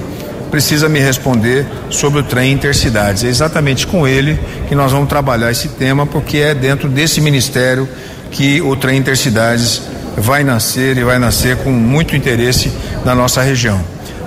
precisa 0.51 0.89
me 0.89 0.99
responder 0.99 1.65
sobre 1.89 2.19
o 2.19 2.23
trem 2.23 2.51
intercidades. 2.51 3.23
É 3.23 3.27
exatamente 3.27 3.87
com 3.87 4.05
ele 4.05 4.37
que 4.67 4.75
nós 4.75 4.91
vamos 4.91 5.07
trabalhar 5.07 5.49
esse 5.49 5.69
tema, 5.69 6.05
porque 6.05 6.37
é 6.37 6.53
dentro 6.53 6.89
desse 6.89 7.21
ministério 7.21 7.87
que 8.29 8.61
o 8.61 8.75
trem 8.75 8.99
intercidades 8.99 9.81
vai 10.17 10.43
nascer 10.43 10.97
e 10.97 11.03
vai 11.03 11.17
nascer 11.17 11.55
com 11.57 11.71
muito 11.71 12.15
interesse 12.15 12.71
na 13.05 13.15
nossa 13.15 13.41
região. 13.41 13.81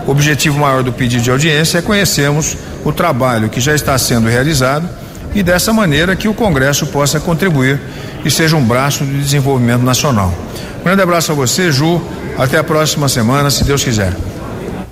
O 0.06 0.10
objetivo 0.10 0.58
maior 0.58 0.82
do 0.82 0.92
pedido 0.92 1.22
de 1.22 1.30
audiência 1.30 1.78
é 1.78 1.82
conhecermos 1.82 2.56
o 2.84 2.92
trabalho 2.92 3.48
que 3.48 3.60
já 3.60 3.74
está 3.74 3.96
sendo 3.96 4.28
realizado 4.28 4.88
e 5.34 5.42
dessa 5.42 5.72
maneira 5.72 6.16
que 6.16 6.28
o 6.28 6.34
Congresso 6.34 6.86
possa 6.86 7.20
contribuir 7.20 7.80
e 8.24 8.30
seja 8.30 8.56
um 8.56 8.64
braço 8.64 9.04
de 9.04 9.18
desenvolvimento 9.18 9.82
nacional. 9.82 10.32
Um 10.80 10.84
grande 10.84 11.02
abraço 11.02 11.32
a 11.32 11.34
você, 11.34 11.70
Ju. 11.70 12.00
Até 12.38 12.58
a 12.58 12.64
próxima 12.64 13.08
semana, 13.08 13.50
se 13.50 13.64
Deus 13.64 13.84
quiser. 13.84 14.12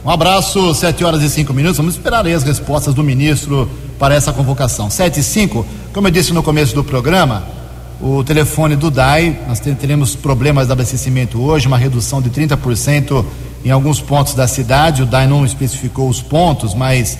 Um 0.04 0.10
abraço, 0.10 0.74
7 0.74 1.04
horas 1.04 1.22
e 1.22 1.30
5 1.30 1.54
minutos. 1.54 1.76
Vamos 1.76 1.94
esperar 1.94 2.26
aí 2.26 2.34
as 2.34 2.42
respostas 2.42 2.92
do 2.92 3.04
ministro 3.04 3.70
para 4.00 4.16
essa 4.16 4.32
convocação. 4.32 4.90
7 4.90 5.20
e 5.20 5.22
5, 5.22 5.64
como 5.92 6.08
eu 6.08 6.10
disse 6.10 6.32
no 6.32 6.42
começo 6.42 6.74
do 6.74 6.82
programa, 6.82 7.44
o 8.00 8.24
telefone 8.24 8.74
do 8.74 8.90
DAI, 8.90 9.42
nós 9.46 9.60
teremos 9.60 10.16
problemas 10.16 10.66
de 10.66 10.72
abastecimento 10.72 11.40
hoje, 11.40 11.68
uma 11.68 11.78
redução 11.78 12.20
de 12.20 12.30
30% 12.30 13.24
em 13.64 13.70
alguns 13.70 14.00
pontos 14.00 14.34
da 14.34 14.48
cidade. 14.48 15.04
O 15.04 15.06
DAI 15.06 15.28
não 15.28 15.44
especificou 15.44 16.08
os 16.08 16.20
pontos, 16.20 16.74
mas 16.74 17.16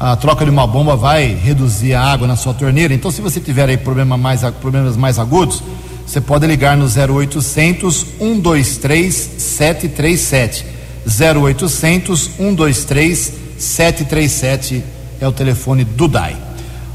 a 0.00 0.16
troca 0.16 0.44
de 0.44 0.50
uma 0.50 0.66
bomba 0.66 0.96
vai 0.96 1.26
reduzir 1.34 1.94
a 1.94 2.02
água 2.02 2.26
na 2.26 2.34
sua 2.34 2.52
torneira. 2.52 2.92
Então, 2.92 3.12
se 3.12 3.20
você 3.20 3.38
tiver 3.38 3.68
aí 3.68 3.76
problema 3.76 4.16
mais, 4.16 4.40
problemas 4.60 4.96
mais 4.96 5.20
agudos, 5.20 5.62
você 6.04 6.20
pode 6.20 6.44
ligar 6.48 6.76
no 6.76 6.86
0800 6.86 8.06
123 8.18 9.14
737. 9.38 10.73
0800 11.06 12.30
123 12.36 13.32
737 13.58 14.82
é 15.20 15.28
o 15.28 15.32
telefone 15.32 15.84
do 15.84 16.08
DAI. 16.08 16.34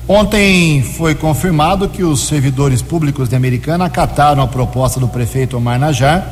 Ontem 0.08 0.82
foi 0.82 1.14
confirmado 1.14 1.88
que 1.88 2.04
os 2.04 2.28
servidores 2.28 2.82
públicos 2.82 3.30
de 3.30 3.36
Americana 3.36 3.86
acataram 3.86 4.42
a 4.42 4.48
proposta 4.48 5.00
do 5.00 5.08
prefeito 5.08 5.56
Omar 5.56 5.80
Najar. 5.80 6.28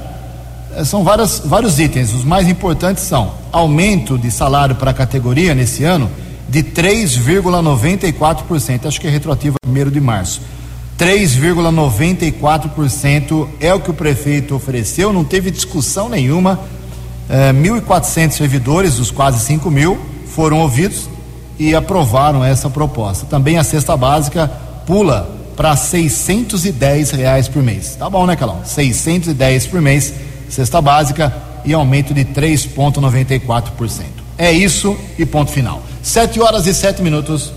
Eh, 0.76 0.84
são 0.84 1.04
várias, 1.04 1.44
vários 1.46 1.78
itens. 1.80 2.12
Os 2.12 2.24
mais 2.24 2.48
importantes 2.48 3.04
são 3.04 3.36
aumento 3.52 4.18
de 4.18 4.32
salário 4.32 4.74
para 4.76 4.90
a 4.92 4.94
categoria 4.94 5.54
nesse 5.54 5.84
ano 5.84 6.10
de 6.50 6.64
3,94%. 6.64 8.88
Acho 8.88 9.00
que 9.00 9.06
é 9.06 9.12
retroativo 9.12 9.58
a 9.64 9.70
1 9.70 9.92
de 9.92 10.02
março. 10.02 10.42
3,94% 10.98 13.48
é 13.60 13.72
o 13.72 13.80
que 13.80 13.92
o 13.92 13.94
prefeito 13.94 14.56
ofereceu, 14.56 15.14
não 15.14 15.24
teve 15.24 15.52
discussão 15.52 16.10
nenhuma. 16.10 16.60
É, 17.30 17.52
1.400 17.52 18.32
servidores, 18.32 18.96
dos 18.96 19.12
quase 19.12 19.40
5 19.40 19.70
mil, 19.70 20.00
foram 20.28 20.60
ouvidos 20.60 21.10
e 21.60 21.76
aprovaram 21.76 22.44
essa 22.44 22.70
proposta. 22.70 23.26
Também 23.26 23.58
a 23.58 23.64
cesta 23.64 23.98
básica 23.98 24.50
pula 24.86 25.30
para 25.56 25.76
610 25.76 27.12
reais 27.12 27.48
por 27.48 27.64
mês. 27.64 27.96
Tá 27.96 28.10
bom, 28.10 28.26
né, 28.26 28.36
Calão? 28.36 28.62
610 28.64 29.68
por 29.68 29.82
mês, 29.82 30.14
cesta 30.50 30.80
básica 30.80 31.36
e 31.66 31.74
aumento 31.74 32.14
de 32.14 32.24
3,94%. 32.24 34.06
É 34.38 34.52
isso 34.52 34.96
e 35.18 35.26
ponto 35.26 35.52
final. 35.52 35.82
7 36.04 36.40
horas 36.40 36.68
e 36.68 36.74
7 36.74 37.02
minutos. 37.02 37.52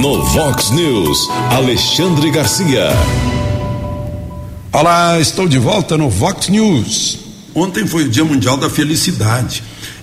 No 0.00 0.24
Vox 0.26 0.70
News, 0.70 1.28
Alexandre 1.50 2.30
Garcia. 2.30 2.88
Olá, 4.72 5.18
estou 5.18 5.48
de 5.48 5.58
volta 5.58 5.98
no 5.98 6.08
Vox 6.08 6.48
News. 6.48 7.25
Ontem 7.56 7.86
foi 7.86 8.04
o 8.04 8.08
Dia 8.10 8.22
Mundial 8.22 8.58
da 8.58 8.68
Felicidade 8.68 9.62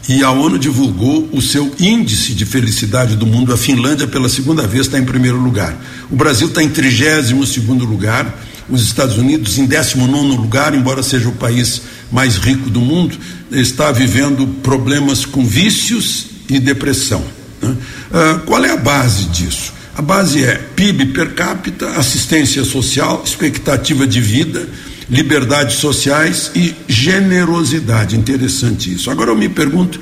e 0.10 0.24
a 0.24 0.32
ONU 0.32 0.58
divulgou 0.58 1.30
o 1.32 1.39
seu 1.39 1.72
índice 1.80 2.34
de 2.34 2.48
felicidade 2.48 3.16
do 3.16 3.28
mundo. 3.28 3.54
A 3.54 3.58
Finlândia, 3.58 4.08
pela 4.08 4.28
segunda 4.28 4.66
vez, 4.66 4.88
está 4.88 4.98
em 4.98 5.06
primeiro 5.06 5.38
lugar. 5.38 5.78
O 6.10 6.16
Brasil 6.16 6.48
está 6.48 6.63
em 6.63 6.70
32 6.70 7.48
segundo 7.48 7.86
lugar. 7.86 8.44
Os 8.68 8.82
Estados 8.82 9.20
Unidos 9.20 9.60
em 9.60 9.68
19 9.68 10.36
lugar, 10.36 10.74
embora 10.74 11.04
seja 11.04 11.30
o 11.30 11.34
país 11.34 11.84
mais 12.12 12.38
rico 12.38 12.72
do 12.72 12.82
mundo, 12.82 13.16
está 13.52 13.92
vivendo 13.92 14.48
problemas 14.63 15.24
com 15.24 15.46
vícios 15.46 16.26
e 16.50 16.60
depressão. 16.60 17.24
Né? 17.62 17.78
Ah, 18.12 18.42
qual 18.48 18.66
é 18.66 18.72
a 18.72 18.78
base 18.78 19.26
disso? 19.26 19.74
A 19.96 20.02
base 20.02 20.44
é 20.44 20.56
PIB 20.76 21.06
per 21.13 21.36
capita, 21.36 21.88
assistência 21.89 22.63
social, 22.63 23.22
expectativa 23.24 24.08
de 24.08 24.20
vida 24.20 24.68
liberdades 25.10 25.78
sociais 25.78 26.52
e 26.56 26.76
generosidade. 26.88 28.16
Interessante 28.16 28.94
isso. 28.94 29.10
Agora 29.10 29.32
eu 29.32 29.36
me 29.36 29.50
pergunto: 29.50 30.00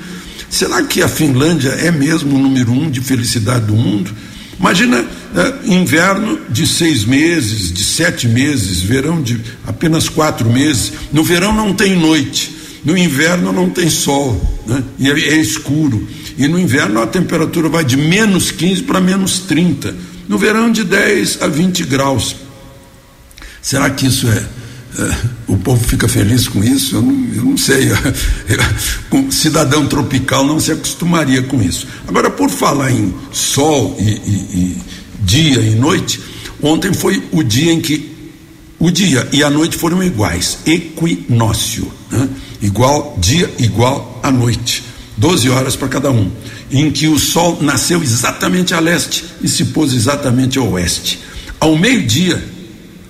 será 0.48 0.82
que 0.82 1.02
a 1.02 1.08
Finlândia 1.08 1.70
é 1.70 1.90
mesmo 1.90 2.36
o 2.36 2.38
número 2.38 2.72
um 2.72 2.90
de 2.90 3.00
felicidade 3.00 3.66
do 3.66 3.74
mundo? 3.74 4.12
Imagina 4.58 5.04
é, 5.34 5.74
inverno 5.74 6.38
de 6.48 6.66
seis 6.66 7.04
meses, 7.04 7.72
de 7.72 7.82
sete 7.82 8.28
meses, 8.28 8.80
verão 8.80 9.20
de 9.20 9.40
apenas 9.66 10.08
quatro 10.08 10.48
meses. 10.48 10.92
No 11.12 11.24
verão 11.24 11.52
não 11.52 11.74
tem 11.74 11.96
noite, 11.96 12.54
no 12.84 12.96
inverno 12.96 13.52
não 13.52 13.68
tem 13.70 13.90
sol, 13.90 14.62
né? 14.66 14.82
e 14.98 15.10
é, 15.10 15.12
é 15.12 15.36
escuro. 15.36 16.06
E 16.38 16.46
no 16.48 16.58
inverno 16.58 17.02
a 17.02 17.06
temperatura 17.06 17.68
vai 17.68 17.84
de 17.84 17.96
menos 17.96 18.50
15 18.50 18.84
para 18.84 19.00
menos 19.00 19.40
30. 19.40 19.94
No 20.28 20.38
verão, 20.38 20.70
de 20.70 20.84
10 20.84 21.42
a 21.42 21.46
20 21.46 21.84
graus. 21.84 22.36
Será 23.60 23.90
que 23.90 24.06
isso 24.06 24.28
é 24.28 24.61
o 25.46 25.56
povo 25.56 25.82
fica 25.82 26.06
feliz 26.06 26.48
com 26.48 26.62
isso? 26.62 26.96
Eu 26.96 27.02
não, 27.02 27.34
eu 27.34 27.44
não 27.44 27.56
sei. 27.56 27.88
Com 29.08 29.30
cidadão 29.32 29.86
tropical 29.86 30.46
não 30.46 30.60
se 30.60 30.72
acostumaria 30.72 31.42
com 31.42 31.62
isso. 31.62 31.86
Agora, 32.06 32.30
por 32.30 32.50
falar 32.50 32.90
em 32.90 33.14
sol 33.32 33.96
e, 33.98 34.02
e, 34.02 34.12
e 34.54 34.82
dia 35.20 35.60
e 35.60 35.74
noite, 35.74 36.20
ontem 36.62 36.92
foi 36.92 37.22
o 37.32 37.42
dia 37.42 37.72
em 37.72 37.80
que 37.80 38.12
o 38.78 38.90
dia 38.90 39.28
e 39.32 39.42
a 39.42 39.48
noite 39.48 39.76
foram 39.76 40.02
iguais, 40.02 40.58
equinócio, 40.66 41.90
né? 42.10 42.28
igual 42.60 43.16
dia 43.20 43.48
igual 43.58 44.20
a 44.22 44.30
noite, 44.30 44.82
12 45.16 45.48
horas 45.50 45.76
para 45.76 45.88
cada 45.88 46.10
um, 46.10 46.30
em 46.70 46.90
que 46.90 47.06
o 47.06 47.18
sol 47.18 47.58
nasceu 47.60 48.02
exatamente 48.02 48.74
a 48.74 48.80
leste 48.80 49.24
e 49.40 49.48
se 49.48 49.66
pôs 49.66 49.92
exatamente 49.92 50.58
a 50.58 50.62
oeste. 50.62 51.20
Ao 51.60 51.76
meio-dia, 51.76 52.42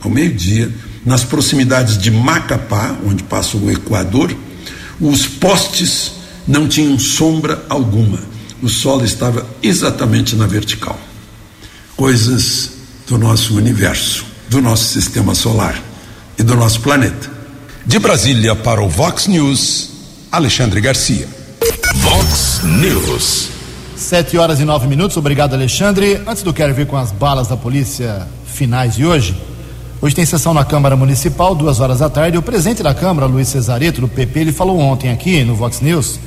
ao 0.03 0.11
meio-dia, 0.11 0.71
nas 1.04 1.24
proximidades 1.24 1.98
de 1.98 2.10
Macapá, 2.10 2.96
onde 3.04 3.22
passa 3.22 3.56
o 3.56 3.70
Equador, 3.70 4.34
os 5.00 5.26
postes 5.26 6.12
não 6.46 6.68
tinham 6.68 6.98
sombra 6.98 7.64
alguma. 7.68 8.20
O 8.62 8.68
sol 8.68 9.04
estava 9.04 9.46
exatamente 9.62 10.36
na 10.36 10.46
vertical. 10.46 10.98
Coisas 11.96 12.70
do 13.08 13.18
nosso 13.18 13.56
universo, 13.56 14.24
do 14.48 14.62
nosso 14.62 14.84
sistema 14.84 15.34
solar 15.34 15.82
e 16.38 16.42
do 16.42 16.54
nosso 16.54 16.80
planeta. 16.80 17.30
De 17.84 17.98
Brasília 17.98 18.54
para 18.54 18.80
o 18.80 18.88
Vox 18.88 19.26
News, 19.26 19.90
Alexandre 20.30 20.80
Garcia. 20.80 21.28
Vox 21.96 22.60
News. 22.62 23.48
Sete 23.96 24.36
horas 24.36 24.60
e 24.60 24.64
nove 24.64 24.86
minutos. 24.86 25.16
Obrigado, 25.16 25.54
Alexandre. 25.54 26.22
Antes 26.26 26.42
do 26.42 26.52
Quero 26.52 26.74
Ver 26.74 26.86
com 26.86 26.96
as 26.96 27.10
balas 27.10 27.48
da 27.48 27.56
polícia 27.56 28.26
finais 28.46 28.94
de 28.94 29.04
hoje, 29.04 29.36
Hoje 30.02 30.16
tem 30.16 30.26
sessão 30.26 30.52
na 30.52 30.64
Câmara 30.64 30.96
Municipal, 30.96 31.54
duas 31.54 31.78
horas 31.78 32.00
da 32.00 32.10
tarde. 32.10 32.36
O 32.36 32.42
presidente 32.42 32.82
da 32.82 32.92
Câmara, 32.92 33.24
Luiz 33.24 33.46
Cesareto, 33.46 34.00
do 34.00 34.08
PP, 34.08 34.40
ele 34.40 34.52
falou 34.52 34.76
ontem 34.80 35.12
aqui 35.12 35.44
no 35.44 35.54
Vox 35.54 35.80
News, 35.80 36.18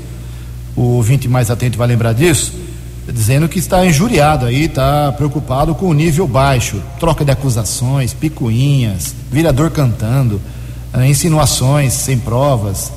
o 0.77 0.81
ouvinte 0.81 1.27
mais 1.27 1.51
atento 1.51 1.77
vai 1.77 1.85
lembrar 1.85 2.13
disso, 2.13 2.53
dizendo 3.05 3.49
que 3.49 3.59
está 3.59 3.85
injuriado 3.85 4.45
aí, 4.45 4.63
está 4.63 5.11
preocupado 5.11 5.75
com 5.75 5.87
o 5.87 5.93
nível 5.93 6.25
baixo, 6.25 6.81
troca 7.01 7.25
de 7.25 7.31
acusações, 7.31 8.13
picuinhas, 8.13 9.13
vereador 9.29 9.69
cantando, 9.71 10.39
eh, 10.93 11.07
insinuações 11.07 11.91
sem 11.91 12.17
provas. 12.17 12.93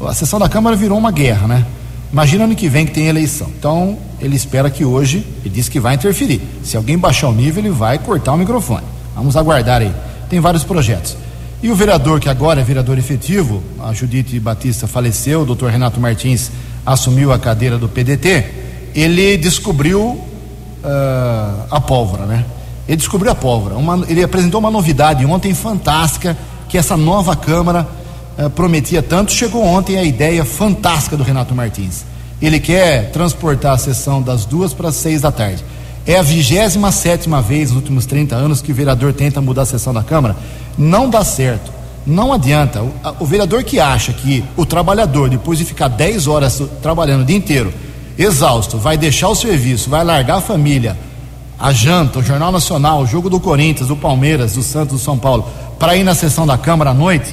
A 0.00 0.14
sessão 0.14 0.38
da 0.38 0.48
Câmara 0.48 0.76
virou 0.76 0.96
uma 0.96 1.10
guerra, 1.10 1.48
né? 1.48 1.66
Imagina 2.12 2.44
ano 2.44 2.54
que 2.54 2.68
vem 2.68 2.86
que 2.86 2.92
tem 2.92 3.08
eleição. 3.08 3.48
Então, 3.58 3.98
ele 4.20 4.36
espera 4.36 4.70
que 4.70 4.84
hoje, 4.84 5.26
ele 5.44 5.52
disse 5.52 5.68
que 5.68 5.80
vai 5.80 5.96
interferir. 5.96 6.40
Se 6.62 6.76
alguém 6.76 6.96
baixar 6.96 7.26
o 7.26 7.32
nível, 7.32 7.64
ele 7.64 7.74
vai 7.74 7.98
cortar 7.98 8.32
o 8.32 8.38
microfone. 8.38 8.86
Vamos 9.16 9.36
aguardar 9.36 9.82
aí 9.82 9.92
tem 10.30 10.40
vários 10.40 10.64
projetos. 10.64 11.16
E 11.62 11.70
o 11.70 11.74
vereador, 11.74 12.20
que 12.20 12.28
agora 12.28 12.60
é 12.60 12.64
vereador 12.64 12.96
efetivo, 12.96 13.62
a 13.80 13.92
Judite 13.92 14.40
Batista 14.40 14.86
faleceu, 14.86 15.42
o 15.42 15.44
doutor 15.44 15.70
Renato 15.70 16.00
Martins 16.00 16.50
assumiu 16.86 17.32
a 17.32 17.38
cadeira 17.38 17.76
do 17.76 17.88
PDT, 17.88 18.46
ele 18.94 19.36
descobriu 19.36 20.00
uh, 20.00 21.66
a 21.70 21.80
pólvora, 21.80 22.24
né? 22.24 22.46
Ele 22.88 22.96
descobriu 22.96 23.30
a 23.30 23.34
pólvora. 23.34 23.76
Uma, 23.76 24.04
ele 24.08 24.22
apresentou 24.22 24.58
uma 24.58 24.70
novidade 24.70 25.24
ontem 25.26 25.52
fantástica 25.52 26.36
que 26.68 26.78
essa 26.78 26.96
nova 26.96 27.36
Câmara 27.36 27.86
eh, 28.36 28.48
prometia 28.48 29.00
tanto. 29.00 29.30
Chegou 29.30 29.64
ontem 29.64 29.96
a 29.96 30.02
ideia 30.02 30.44
fantástica 30.44 31.16
do 31.16 31.22
Renato 31.22 31.54
Martins. 31.54 32.04
Ele 32.42 32.58
quer 32.58 33.12
transportar 33.12 33.74
a 33.74 33.78
sessão 33.78 34.20
das 34.20 34.44
duas 34.44 34.74
para 34.74 34.88
as 34.88 34.96
seis 34.96 35.20
da 35.20 35.30
tarde. 35.30 35.62
É 36.10 36.18
a 36.18 36.22
27 36.22 36.76
sétima 36.92 37.40
vez 37.40 37.68
nos 37.68 37.76
últimos 37.76 38.04
30 38.04 38.34
anos 38.34 38.60
que 38.60 38.72
o 38.72 38.74
vereador 38.74 39.12
tenta 39.12 39.40
mudar 39.40 39.62
a 39.62 39.64
sessão 39.64 39.94
da 39.94 40.02
Câmara. 40.02 40.34
Não 40.76 41.08
dá 41.08 41.22
certo. 41.22 41.70
Não 42.04 42.32
adianta. 42.32 42.82
O, 42.82 42.92
a, 43.04 43.14
o 43.20 43.24
vereador 43.24 43.62
que 43.62 43.78
acha 43.78 44.12
que 44.12 44.42
o 44.56 44.66
trabalhador, 44.66 45.30
depois 45.30 45.56
de 45.60 45.64
ficar 45.64 45.86
10 45.86 46.26
horas 46.26 46.60
trabalhando 46.82 47.20
o 47.20 47.24
dia 47.24 47.36
inteiro, 47.36 47.72
exausto, 48.18 48.76
vai 48.76 48.98
deixar 48.98 49.28
o 49.28 49.36
serviço, 49.36 49.88
vai 49.88 50.02
largar 50.02 50.38
a 50.38 50.40
família, 50.40 50.98
a 51.56 51.72
janta, 51.72 52.18
o 52.18 52.24
Jornal 52.24 52.50
Nacional, 52.50 53.02
o 53.02 53.06
jogo 53.06 53.30
do 53.30 53.38
Corinthians, 53.38 53.86
do 53.86 53.94
Palmeiras, 53.94 54.54
do 54.54 54.64
Santos, 54.64 54.98
do 54.98 55.04
São 55.04 55.16
Paulo, 55.16 55.48
para 55.78 55.94
ir 55.94 56.02
na 56.02 56.16
sessão 56.16 56.44
da 56.44 56.58
Câmara 56.58 56.90
à 56.90 56.94
noite, 56.94 57.32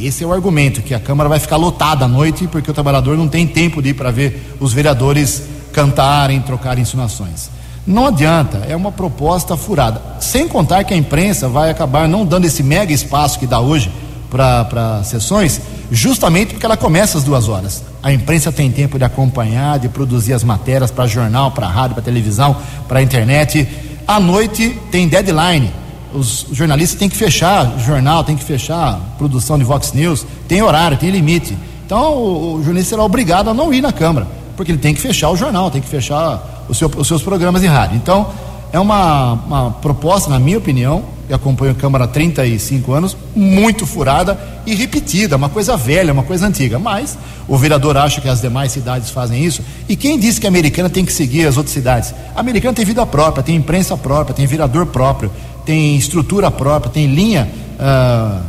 esse 0.00 0.24
é 0.24 0.26
o 0.26 0.32
argumento, 0.32 0.80
que 0.80 0.94
a 0.94 0.98
Câmara 0.98 1.28
vai 1.28 1.38
ficar 1.38 1.58
lotada 1.58 2.06
à 2.06 2.08
noite 2.08 2.46
porque 2.46 2.70
o 2.70 2.74
trabalhador 2.74 3.14
não 3.14 3.28
tem 3.28 3.46
tempo 3.46 3.82
de 3.82 3.90
ir 3.90 3.94
para 3.94 4.10
ver 4.10 4.56
os 4.58 4.72
vereadores 4.72 5.42
cantarem, 5.70 6.40
trocarem 6.40 6.80
insinuações. 6.80 7.54
Não 7.86 8.06
adianta, 8.06 8.66
é 8.68 8.74
uma 8.74 8.90
proposta 8.90 9.56
furada. 9.56 10.02
Sem 10.18 10.48
contar 10.48 10.82
que 10.82 10.92
a 10.92 10.96
imprensa 10.96 11.48
vai 11.48 11.70
acabar 11.70 12.08
não 12.08 12.26
dando 12.26 12.44
esse 12.44 12.62
mega 12.62 12.92
espaço 12.92 13.38
que 13.38 13.46
dá 13.46 13.60
hoje 13.60 13.92
para 14.28 15.04
sessões, 15.04 15.60
justamente 15.90 16.52
porque 16.52 16.66
ela 16.66 16.76
começa 16.76 17.16
às 17.16 17.22
duas 17.22 17.48
horas. 17.48 17.84
A 18.02 18.12
imprensa 18.12 18.50
tem 18.50 18.72
tempo 18.72 18.98
de 18.98 19.04
acompanhar, 19.04 19.78
de 19.78 19.88
produzir 19.88 20.32
as 20.32 20.42
matérias 20.42 20.90
para 20.90 21.06
jornal, 21.06 21.52
para 21.52 21.68
rádio, 21.68 21.94
para 21.94 22.02
televisão, 22.02 22.56
para 22.88 23.00
internet. 23.00 23.68
À 24.06 24.18
noite 24.18 24.76
tem 24.90 25.06
deadline. 25.06 25.70
Os 26.12 26.46
jornalistas 26.50 26.98
têm 26.98 27.08
que 27.08 27.16
fechar 27.16 27.78
jornal, 27.78 28.24
tem 28.24 28.36
que 28.36 28.44
fechar 28.44 28.98
produção 29.16 29.56
de 29.56 29.64
Vox 29.64 29.92
News, 29.92 30.26
tem 30.48 30.60
horário, 30.60 30.96
tem 30.96 31.10
limite. 31.10 31.56
Então 31.84 32.14
o, 32.14 32.54
o 32.54 32.64
jornalista 32.64 32.90
será 32.90 33.04
obrigado 33.04 33.48
a 33.48 33.54
não 33.54 33.72
ir 33.72 33.80
na 33.80 33.92
Câmara, 33.92 34.26
porque 34.56 34.72
ele 34.72 34.78
tem 34.78 34.92
que 34.92 35.00
fechar 35.00 35.30
o 35.30 35.36
jornal, 35.36 35.70
tem 35.70 35.80
que 35.80 35.88
fechar 35.88 36.55
seu, 36.74 36.90
os 36.96 37.06
seus 37.06 37.22
programas 37.22 37.62
de 37.62 37.66
rádio. 37.66 37.96
Então, 37.96 38.28
é 38.72 38.80
uma, 38.80 39.32
uma 39.32 39.70
proposta, 39.70 40.28
na 40.28 40.38
minha 40.38 40.58
opinião, 40.58 41.04
que 41.26 41.34
acompanho 41.34 41.72
a 41.72 41.74
Câmara 41.74 42.04
há 42.04 42.08
35 42.08 42.92
anos, 42.92 43.16
muito 43.34 43.86
furada 43.86 44.38
e 44.64 44.74
repetida, 44.74 45.36
uma 45.36 45.48
coisa 45.48 45.76
velha, 45.76 46.12
uma 46.12 46.22
coisa 46.22 46.46
antiga. 46.46 46.78
Mas 46.78 47.18
o 47.48 47.56
vereador 47.56 47.96
acha 47.96 48.20
que 48.20 48.28
as 48.28 48.40
demais 48.40 48.72
cidades 48.72 49.10
fazem 49.10 49.44
isso. 49.44 49.62
E 49.88 49.96
quem 49.96 50.18
disse 50.18 50.40
que 50.40 50.46
a 50.46 50.50
americana 50.50 50.88
tem 50.88 51.04
que 51.04 51.12
seguir 51.12 51.46
as 51.46 51.56
outras 51.56 51.74
cidades? 51.74 52.14
A 52.34 52.40
americana 52.40 52.74
tem 52.74 52.84
vida 52.84 53.04
própria, 53.06 53.42
tem 53.42 53.56
imprensa 53.56 53.96
própria, 53.96 54.34
tem 54.34 54.46
vereador 54.46 54.86
próprio, 54.86 55.30
tem 55.64 55.96
estrutura 55.96 56.50
própria, 56.50 56.92
tem 56.92 57.06
linha 57.06 57.48
uh, 57.80 58.40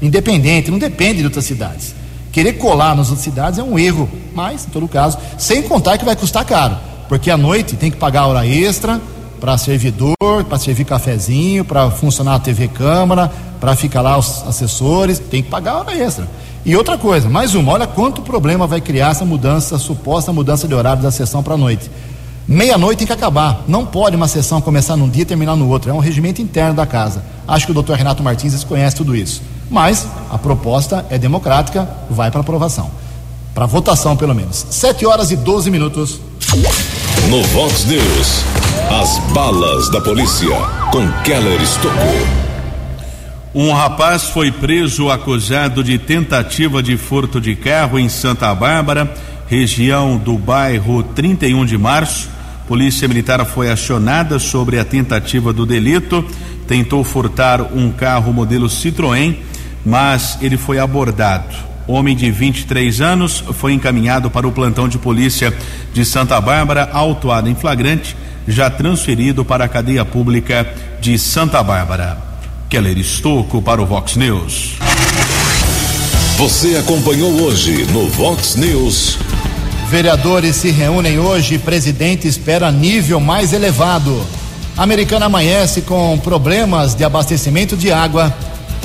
independente, 0.00 0.70
não 0.70 0.78
depende 0.78 1.18
de 1.18 1.24
outras 1.24 1.44
cidades. 1.44 1.94
Querer 2.32 2.54
colar 2.54 2.94
nas 2.94 3.08
outras 3.08 3.24
cidades 3.24 3.58
é 3.58 3.62
um 3.62 3.78
erro, 3.78 4.08
mas, 4.34 4.66
em 4.66 4.70
todo 4.70 4.86
caso, 4.86 5.18
sem 5.36 5.62
contar 5.62 5.98
que 5.98 6.04
vai 6.04 6.14
custar 6.14 6.44
caro, 6.44 6.76
porque 7.08 7.30
à 7.30 7.36
noite 7.36 7.76
tem 7.76 7.90
que 7.90 7.96
pagar 7.96 8.26
hora 8.26 8.46
extra 8.46 9.00
para 9.40 9.56
servidor, 9.56 10.44
para 10.48 10.58
servir 10.58 10.84
cafezinho, 10.84 11.64
para 11.64 11.90
funcionar 11.90 12.34
a 12.34 12.38
TV 12.38 12.68
Câmara, 12.68 13.30
para 13.60 13.74
ficar 13.76 14.02
lá 14.02 14.18
os 14.18 14.42
assessores, 14.46 15.18
tem 15.18 15.42
que 15.42 15.48
pagar 15.48 15.76
hora 15.76 15.96
extra. 15.96 16.28
E 16.64 16.76
outra 16.76 16.98
coisa, 16.98 17.28
mais 17.28 17.54
uma, 17.54 17.72
olha 17.72 17.86
quanto 17.86 18.20
problema 18.20 18.66
vai 18.66 18.80
criar 18.80 19.10
essa 19.10 19.24
mudança, 19.24 19.78
suposta 19.78 20.32
mudança 20.32 20.68
de 20.68 20.74
horário 20.74 21.02
da 21.02 21.10
sessão 21.10 21.42
para 21.42 21.54
a 21.54 21.56
noite. 21.56 21.90
Meia-noite 22.46 22.98
tem 22.98 23.06
que 23.06 23.12
acabar. 23.12 23.62
Não 23.68 23.84
pode 23.84 24.16
uma 24.16 24.26
sessão 24.26 24.60
começar 24.60 24.96
num 24.96 25.08
dia 25.08 25.22
e 25.22 25.26
terminar 25.26 25.54
no 25.54 25.68
outro. 25.68 25.90
É 25.90 25.94
um 25.94 25.98
regimento 25.98 26.40
interno 26.40 26.74
da 26.74 26.86
casa. 26.86 27.22
Acho 27.46 27.66
que 27.66 27.72
o 27.72 27.74
doutor 27.74 27.96
Renato 27.96 28.22
Martins 28.22 28.64
conhece 28.64 28.96
tudo 28.96 29.14
isso. 29.14 29.42
Mas 29.70 30.06
a 30.30 30.38
proposta 30.38 31.04
é 31.10 31.18
democrática, 31.18 31.86
vai 32.08 32.30
para 32.30 32.40
aprovação. 32.40 32.90
Para 33.54 33.66
votação, 33.66 34.16
pelo 34.16 34.34
menos. 34.34 34.64
7 34.70 35.04
horas 35.04 35.30
e 35.30 35.36
12 35.36 35.70
minutos. 35.70 36.20
No 36.50 37.42
Vox 37.48 37.84
News, 37.84 38.42
as 38.90 39.18
balas 39.34 39.90
da 39.90 40.00
polícia 40.00 40.48
com 40.90 41.06
Keller 41.22 41.60
Estocou. 41.60 42.26
Um 43.54 43.70
rapaz 43.70 44.24
foi 44.24 44.50
preso 44.50 45.10
acusado 45.10 45.84
de 45.84 45.98
tentativa 45.98 46.82
de 46.82 46.96
furto 46.96 47.38
de 47.38 47.54
carro 47.54 47.98
em 47.98 48.08
Santa 48.08 48.54
Bárbara, 48.54 49.12
região 49.46 50.16
do 50.16 50.38
bairro 50.38 51.02
31 51.02 51.66
de 51.66 51.76
março. 51.76 52.30
Polícia 52.66 53.06
Militar 53.06 53.44
foi 53.44 53.70
acionada 53.70 54.38
sobre 54.38 54.78
a 54.78 54.86
tentativa 54.86 55.52
do 55.52 55.66
delito. 55.66 56.24
Tentou 56.66 57.04
furtar 57.04 57.60
um 57.60 57.92
carro 57.92 58.32
modelo 58.32 58.68
Citroën, 58.68 59.36
mas 59.84 60.38
ele 60.40 60.56
foi 60.56 60.78
abordado. 60.78 61.68
Homem 61.88 62.14
de 62.14 62.30
23 62.30 63.00
anos 63.00 63.42
foi 63.54 63.72
encaminhado 63.72 64.30
para 64.30 64.46
o 64.46 64.52
plantão 64.52 64.86
de 64.86 64.98
polícia 64.98 65.56
de 65.90 66.04
Santa 66.04 66.38
Bárbara, 66.38 66.90
autuado 66.92 67.48
em 67.48 67.54
flagrante, 67.54 68.14
já 68.46 68.68
transferido 68.68 69.42
para 69.42 69.64
a 69.64 69.68
cadeia 69.68 70.04
pública 70.04 70.70
de 71.00 71.18
Santa 71.18 71.62
Bárbara. 71.62 72.18
Keller 72.68 72.98
Estocco 72.98 73.62
para 73.62 73.80
o 73.80 73.86
Vox 73.86 74.16
News. 74.16 74.74
Você 76.36 76.76
acompanhou 76.76 77.32
hoje 77.40 77.86
no 77.86 78.06
Vox 78.08 78.54
News. 78.56 79.16
Vereadores 79.88 80.56
se 80.56 80.70
reúnem 80.70 81.18
hoje 81.18 81.54
e 81.54 81.58
presidente 81.58 82.28
espera 82.28 82.70
nível 82.70 83.18
mais 83.18 83.54
elevado. 83.54 84.22
A 84.76 84.82
Americana 84.82 85.24
amanhece 85.24 85.80
com 85.80 86.18
problemas 86.18 86.94
de 86.94 87.02
abastecimento 87.02 87.78
de 87.78 87.90
água 87.90 88.30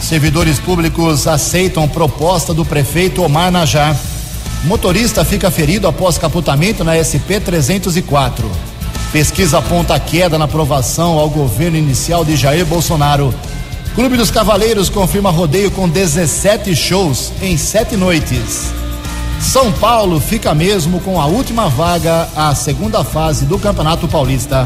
Servidores 0.01 0.59
públicos 0.59 1.27
aceitam 1.27 1.87
proposta 1.87 2.53
do 2.53 2.65
prefeito 2.65 3.23
Omar 3.23 3.51
Najar. 3.51 3.95
Motorista 4.63 5.25
fica 5.25 5.51
ferido 5.51 5.87
após 5.87 6.17
capotamento 6.17 6.83
na 6.83 6.95
SP 6.95 7.39
304. 7.39 8.49
Pesquisa 9.11 9.59
aponta 9.59 9.99
queda 9.99 10.37
na 10.37 10.45
aprovação 10.45 11.19
ao 11.19 11.29
governo 11.29 11.77
inicial 11.77 12.25
de 12.25 12.35
Jair 12.35 12.65
Bolsonaro. 12.65 13.33
Clube 13.93 14.17
dos 14.17 14.31
Cavaleiros 14.31 14.89
confirma 14.89 15.29
rodeio 15.29 15.69
com 15.69 15.87
17 15.87 16.75
shows 16.75 17.31
em 17.41 17.57
sete 17.57 17.95
noites. 17.95 18.71
São 19.39 19.71
Paulo 19.73 20.19
fica 20.19 20.55
mesmo 20.55 20.99
com 21.01 21.19
a 21.21 21.25
última 21.25 21.67
vaga 21.69 22.27
à 22.35 22.55
segunda 22.55 23.03
fase 23.03 23.45
do 23.45 23.59
Campeonato 23.59 24.07
Paulista. 24.07 24.65